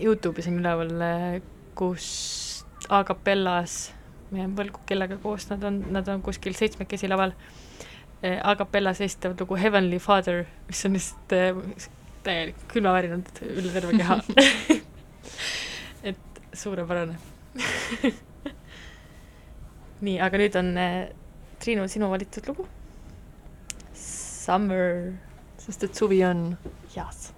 Youtube'is 0.00 0.48
on 0.48 0.60
üleval, 0.60 0.92
äh, 1.00 1.42
kus 1.74 2.64
a 2.88 3.02
capellas 3.04 3.95
ma 4.36 4.44
jään 4.44 4.56
võlgu, 4.58 4.82
kellega 4.88 5.18
koos 5.22 5.48
nad 5.50 5.64
on, 5.66 5.80
nad 5.96 6.08
on 6.12 6.22
kuskil 6.24 6.56
seitsmekesi 6.58 7.08
laval 7.08 7.32
eh,. 8.22 8.38
Agapellas 8.44 9.00
esitavad 9.04 9.40
lugu 9.40 9.56
Heavenly 9.60 9.98
Father, 10.02 10.44
mis 10.68 10.84
on 10.86 10.96
lihtsalt 10.98 11.36
eh, 11.36 11.88
täielik 12.26 12.62
külmavärinad 12.72 13.42
üle 13.48 13.72
terve 13.72 13.96
keha 13.96 14.20
et 16.12 16.40
suurepärane 16.52 17.16
nii, 20.06 20.18
aga 20.20 20.40
nüüd 20.40 20.58
on 20.60 20.74
eh, 20.80 20.98
Triinu, 21.56 21.86
sinu 21.88 22.10
valitud 22.12 22.44
lugu. 22.50 22.66
Summer. 23.96 25.14
sest 25.58 25.86
et 25.88 25.96
suvi 25.98 26.20
on. 26.24 26.50
Yes. 26.94 27.32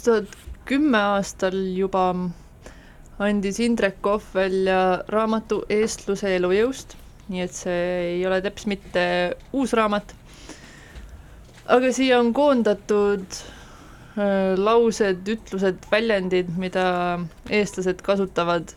Kaks 0.00 0.06
tuhat 0.06 0.36
kümme 0.64 0.98
aastal 1.16 1.56
juba 1.76 2.02
andis 3.20 3.58
Indrek 3.60 3.98
Kohv 4.00 4.24
välja 4.32 5.02
raamatu 5.12 5.58
Eestluse 5.68 6.30
elujõust, 6.38 6.94
nii 7.28 7.42
et 7.44 7.52
see 7.52 7.82
ei 8.14 8.22
ole 8.24 8.38
teps 8.40 8.64
mitte 8.70 9.02
uus 9.52 9.74
raamat. 9.76 10.14
aga 11.68 11.90
siia 11.92 12.18
on 12.18 12.32
koondatud 12.32 13.26
äh, 14.16 14.56
laused, 14.56 15.28
ütlused, 15.28 15.84
väljendid, 15.92 16.48
mida 16.56 16.86
eestlased 17.50 18.00
kasutavad 18.02 18.72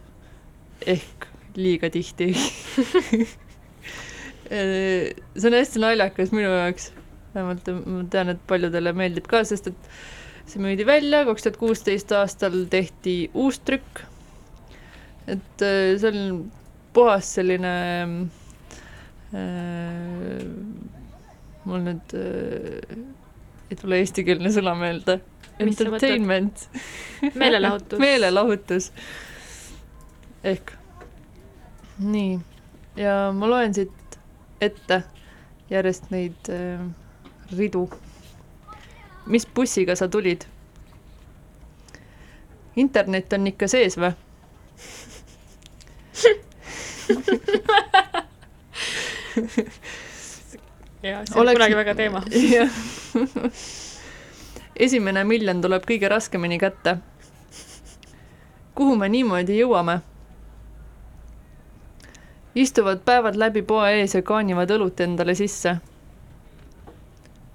ehk 0.86 1.28
liiga 1.55 1.89
tihti. 1.89 2.34
Äh, 4.53 5.15
see 5.39 5.47
on 5.47 5.55
hästi 5.55 5.80
naljakas 5.80 6.34
minu 6.36 6.49
jaoks, 6.51 6.89
vähemalt 7.34 7.69
ma 7.88 8.01
tean, 8.11 8.34
et 8.34 8.41
paljudele 8.45 8.91
meeldib 8.93 9.26
ka, 9.32 9.39
sest 9.47 9.69
et 9.71 9.88
see 10.48 10.62
müüdi 10.62 10.86
välja, 10.88 11.24
kaks 11.28 11.46
tuhat 11.46 11.60
kuusteist 11.62 12.12
aastal 12.16 12.66
tehti 12.72 13.30
uus 13.34 13.60
trükk. 13.64 14.04
et 15.28 15.62
äh, 15.64 15.96
see 16.00 16.10
on 16.12 16.52
puhas 16.94 17.30
selline 17.38 17.74
äh, 19.34 20.44
mul 21.66 21.86
nüüd 21.88 22.16
äh, 22.18 22.98
ei 23.72 23.80
tule 23.80 24.00
eestikeelne 24.04 24.52
sõna 24.54 24.76
meelde. 24.78 25.20
Entertainment 25.64 26.68
meelelahutus 27.38 28.02
meelelahutus. 28.04 28.89
ehk. 30.44 30.74
nii, 32.04 32.39
ja 32.98 33.18
ma 33.38 33.50
loen 33.50 33.76
siit 33.78 34.18
ette 34.62 35.04
järjest 35.70 36.10
neid 36.14 36.50
äh, 36.52 36.82
ridu. 37.58 37.88
Mis 39.26 39.47
bussiga 39.55 39.95
sa 39.95 40.07
tulid? 40.07 40.45
internet 42.76 43.34
on 43.34 43.47
ikka 43.47 43.67
sees 43.67 43.97
või? 43.97 44.13
ja 51.03 51.26
see 51.26 51.36
oli 51.36 51.41
Oleks- 51.41 51.53
kunagi 51.53 51.76
väga 51.76 51.95
teema. 51.95 52.21
jah. 52.32 52.69
esimene 54.76 55.24
miljon 55.24 55.61
tuleb 55.61 55.84
kõige 55.86 56.09
raskemini 56.09 56.57
kätte. 56.59 56.97
kuhu 58.76 58.95
me 58.95 59.09
niimoodi 59.09 59.59
jõuame? 59.59 59.99
istuvad 62.55 62.99
päevad 63.05 63.36
läbi 63.36 63.61
poe 63.61 63.91
ees 63.99 64.15
ja 64.15 64.21
kaanivad 64.21 64.69
õlut 64.71 64.99
endale 64.99 65.36
sisse. 65.36 65.76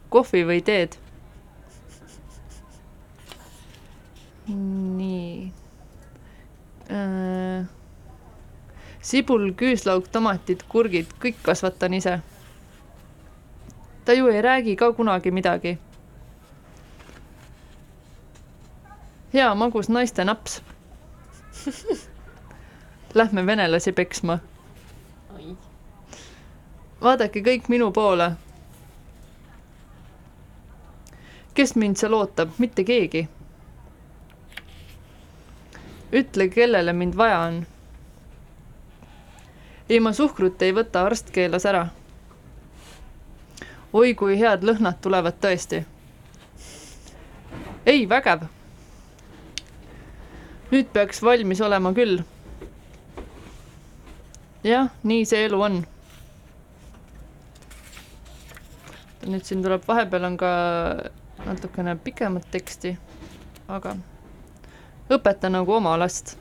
kohvi 0.08 0.44
või 0.44 0.62
teed? 0.62 1.07
Nii 4.49 5.53
äh,. 6.90 7.66
sibul, 9.01 9.51
küüslauk, 9.53 10.09
tomatid, 10.12 10.64
kurgid, 10.68 11.14
kõik 11.22 11.42
kasvatan 11.42 11.94
ise 12.01 12.20
ta 14.09 14.14
ju 14.14 14.26
ei 14.26 14.42
räägi 14.42 14.76
ka 14.76 14.92
kunagi 14.92 15.30
midagi. 15.30 15.78
hea 19.32 19.55
magus 19.55 19.88
naiste 19.88 20.24
naps. 20.24 20.62
Lähme 23.14 23.46
venelasi 23.46 23.92
peksma. 23.92 24.38
vaadake 27.03 27.40
kõik 27.40 27.68
minu 27.68 27.90
poole. 27.92 28.30
kes 31.55 31.76
mind 31.76 31.96
seal 31.96 32.12
ootab, 32.12 32.49
mitte 32.59 32.84
keegi. 32.84 33.28
ütle, 36.12 36.48
kellele 36.48 36.92
mind 36.92 37.16
vaja 37.16 37.38
on. 37.38 37.66
ei, 39.88 40.00
ma 40.00 40.12
suhkrut 40.12 40.62
ei 40.62 40.72
võta, 40.72 41.06
arst 41.06 41.30
keelas 41.30 41.66
ära 41.66 41.88
oi 43.92 44.14
kui 44.14 44.36
head 44.40 44.64
lõhnad 44.66 45.00
tulevad 45.00 45.38
tõesti. 45.40 45.84
ei, 47.86 48.09
vägev. 48.09 48.44
nüüd 50.70 50.90
peaks 50.92 51.22
valmis 51.22 51.61
olema 51.61 51.92
küll. 51.96 52.20
jah, 54.64 54.90
nii 55.02 55.24
see 55.24 55.46
elu 55.46 55.62
on. 55.62 55.80
nüüd 59.26 59.44
siin 59.44 59.64
tuleb, 59.64 59.82
vahepeal 59.88 60.24
on 60.24 60.36
ka 60.36 60.52
natukene 61.46 61.96
pikemat 61.96 62.50
teksti, 62.50 62.96
aga 63.68 63.96
õpeta 65.11 65.48
nagu 65.50 65.72
oma 65.72 65.98
last. 65.98 66.36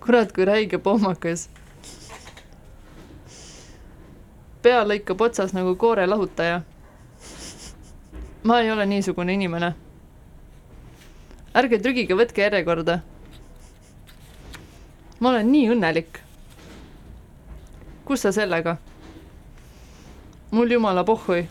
kurat, 0.00 0.32
kui 0.32 0.44
räige 0.44 0.78
pohmakas 0.78 1.48
pea 4.66 4.80
lõikab 4.82 5.20
otsas 5.22 5.52
nagu 5.54 5.76
koore 5.78 6.06
lahutaja. 6.10 6.62
ma 8.42 8.60
ei 8.60 8.70
ole 8.72 8.86
niisugune 8.86 9.34
inimene. 9.34 9.74
ärge 11.54 11.78
trügige, 11.78 12.16
võtke 12.18 12.42
järjekorda. 12.42 12.98
ma 15.20 15.28
olen 15.30 15.52
nii 15.52 15.68
õnnelik. 15.76 16.18
kus 18.04 18.26
sa 18.26 18.32
sellega? 18.32 18.76
mul 20.50 20.74
jumala 20.74 21.04
pohhui. 21.04 21.46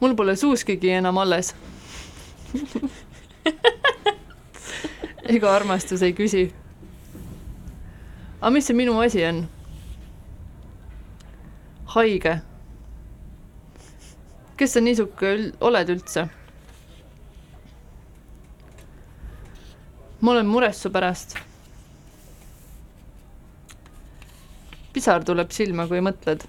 mul 0.00 0.14
pole 0.14 0.36
suuskigi 0.36 0.94
enam 1.00 1.18
alles. 1.18 1.54
ega 5.36 5.54
armastus 5.54 6.02
ei 6.02 6.12
küsi. 6.16 6.52
aga 8.40 8.50
mis 8.50 8.66
see 8.68 8.76
minu 8.76 9.00
asi 9.00 9.24
on? 9.24 9.48
haige. 11.94 12.34
kes 14.56 14.74
sa 14.74 14.80
niisugune 14.80 15.52
oled 15.60 15.88
üldse? 15.96 16.28
ma 20.20 20.30
olen 20.36 20.46
mures 20.46 20.82
su 20.82 20.90
pärast. 20.92 21.36
pisar 24.92 25.24
tuleb 25.24 25.50
silma, 25.50 25.88
kui 25.88 26.00
mõtled. 26.04 26.44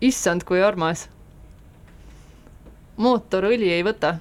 issand, 0.00 0.44
kui 0.48 0.62
armas. 0.62 1.08
mootorõli 2.96 3.68
ei 3.76 3.84
võta. 3.86 4.18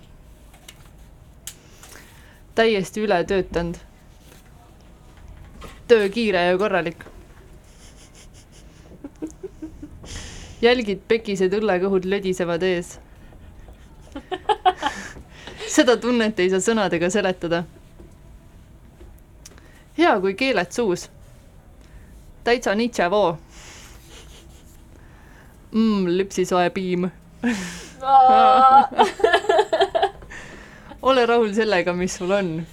Täiesti 2.56 3.01
ületöötanud. 3.01 3.76
töö 5.88 6.10
kiire 6.10 6.45
ja 6.45 6.58
korralik 6.58 7.06
jälgid 10.64 11.01
pekised 11.08 11.54
õllekõhud 11.54 12.06
lödisevad 12.08 12.64
ees. 12.64 12.99
seda 15.76 15.97
tunnet 15.97 16.39
ei 16.39 16.49
saa 16.54 16.62
sõnadega 16.64 17.10
seletada. 17.12 17.64
hea, 19.97 20.20
kui 20.20 20.34
keeled 20.39 20.72
suus. 20.72 21.10
täitsa 22.43 22.76
nitšavoo 22.76 23.38
mm,. 25.72 26.08
lüpsisoe 26.18 26.70
piim. 26.70 27.10
ole 31.04 31.26
rahul 31.26 31.54
sellega, 31.54 31.93
mis 31.93 32.16
sul 32.16 32.32
on. 32.32 32.66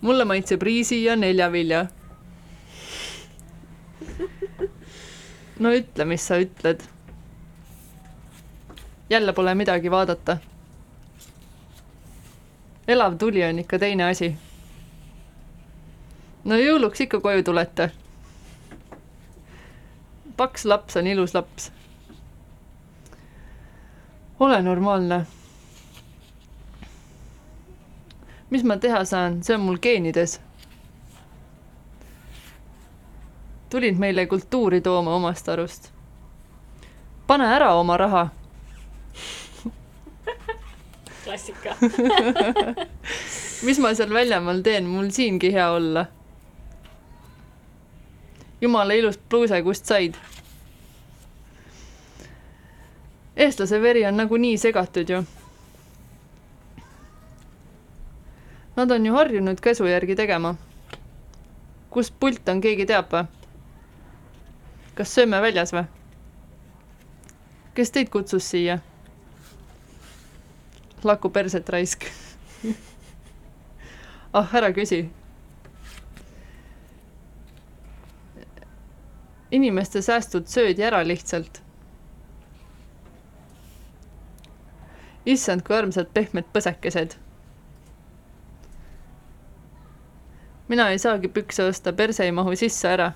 mulle 0.00 0.24
maitseb 0.24 0.62
riisi 0.62 1.04
ja 1.04 1.16
neljavilja 1.16 1.86
no 5.60 5.72
ütle, 5.76 6.04
mis 6.04 6.26
sa 6.26 6.40
ütled. 6.40 6.82
jälle 9.10 9.32
pole 9.32 9.54
midagi 9.54 9.90
vaadata. 9.90 10.38
elav 12.88 13.18
tuli 13.18 13.44
on 13.44 13.58
ikka 13.58 13.78
teine 13.78 14.04
asi. 14.10 14.36
no 16.44 16.58
jõuluks 16.58 17.06
ikka 17.06 17.20
koju 17.20 17.42
tulete. 17.42 17.90
paks 20.36 20.64
laps 20.64 20.96
on 20.96 21.06
ilus 21.06 21.34
laps. 21.34 21.72
ole 24.40 24.62
normaalne. 24.62 25.26
Mis 28.50 28.64
ma 28.64 28.76
teha 28.76 29.04
saan, 29.04 29.42
see 29.42 29.54
on 29.54 29.60
mul 29.60 29.78
geenides 29.78 30.40
tulid 33.70 33.98
meile 33.98 34.26
kultuuri 34.26 34.80
tooma 34.80 35.14
omast 35.14 35.48
arust. 35.48 35.90
pane 37.26 37.44
ära 37.46 37.74
oma 37.74 37.96
raha, 37.96 38.28
klassika. 41.24 41.76
mis 43.66 43.78
ma 43.78 43.94
seal 43.94 44.14
väljamaal 44.14 44.62
teen, 44.62 44.86
mul 44.90 45.10
siingi 45.10 45.52
hea 45.52 45.70
olla. 45.70 46.06
jumala 48.60 48.92
ilus 48.94 49.18
pluuse, 49.18 49.62
kust 49.62 49.86
said? 49.86 50.14
eestlase 53.36 53.82
veri 53.82 54.06
on 54.06 54.16
nagunii 54.16 54.58
segatud 54.58 55.08
ju. 55.08 55.24
Nad 58.76 58.90
on 58.92 59.06
ju 59.06 59.14
harjunud 59.14 59.60
käsu 59.60 59.86
järgi 59.86 60.16
tegema. 60.16 60.54
kus 61.90 62.10
pult 62.10 62.48
on, 62.48 62.60
keegi 62.60 62.86
teab 62.86 63.10
või? 63.12 63.24
kas 64.94 65.14
sööme 65.14 65.40
väljas 65.42 65.72
või? 65.74 65.84
kes 67.74 67.90
teid 67.90 68.10
kutsus 68.10 68.50
siia? 68.50 68.78
laku 71.04 71.30
perset 71.30 71.68
raisk 71.68 72.04
ah, 74.32 74.54
ära 74.54 74.70
küsi. 74.76 75.08
inimeste 79.50 80.02
säästud 80.02 80.46
söödi 80.46 80.82
ära 80.82 81.02
lihtsalt. 81.06 81.62
issand, 85.26 85.62
kui 85.62 85.76
armsad 85.76 86.08
pehmed 86.14 86.46
põsekesed. 86.52 87.16
Mina 90.70 90.90
ei 90.94 90.98
saagi 91.02 91.28
pükse 91.28 91.66
osta, 91.66 91.92
perse 91.92 92.24
ei 92.24 92.32
mahu 92.32 92.54
sisse 92.56 92.88
ära. 92.88 93.12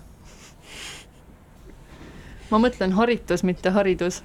ma 2.50 2.58
mõtlen 2.58 2.92
haritus, 2.98 3.46
mitte 3.46 3.70
haridus 3.70 4.22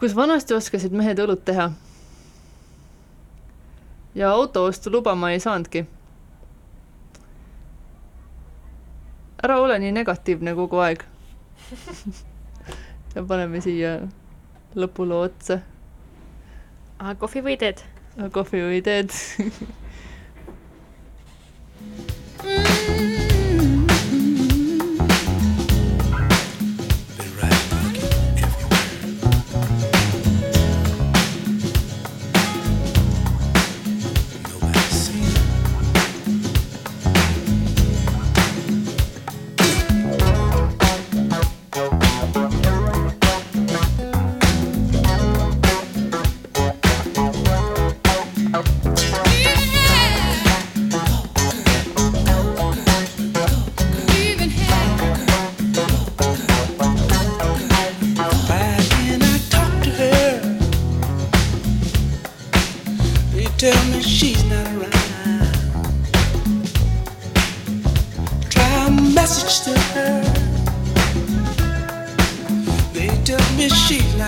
kus 0.00 0.16
vanasti 0.16 0.54
oskasid 0.54 0.92
mehed 0.92 1.20
õlut 1.22 1.44
teha. 1.44 1.70
ja 4.14 4.30
autoostu 4.32 4.90
luba 4.90 5.14
ma 5.14 5.30
ei 5.32 5.40
saanudki. 5.40 5.86
ära 9.44 9.58
ole 9.60 9.78
nii 9.78 9.92
negatiivne 9.92 10.54
kogu 10.54 10.80
aeg 10.84 11.04
ja 13.14 13.22
paneme 13.22 13.60
siia 13.60 13.96
lõpuloo 14.76 15.24
otsa. 15.30 15.58
kohvi 17.18 17.44
või 17.48 17.56
teed? 17.56 17.80
kohvi 18.32 18.62
või 18.68 18.82
teed 18.84 19.16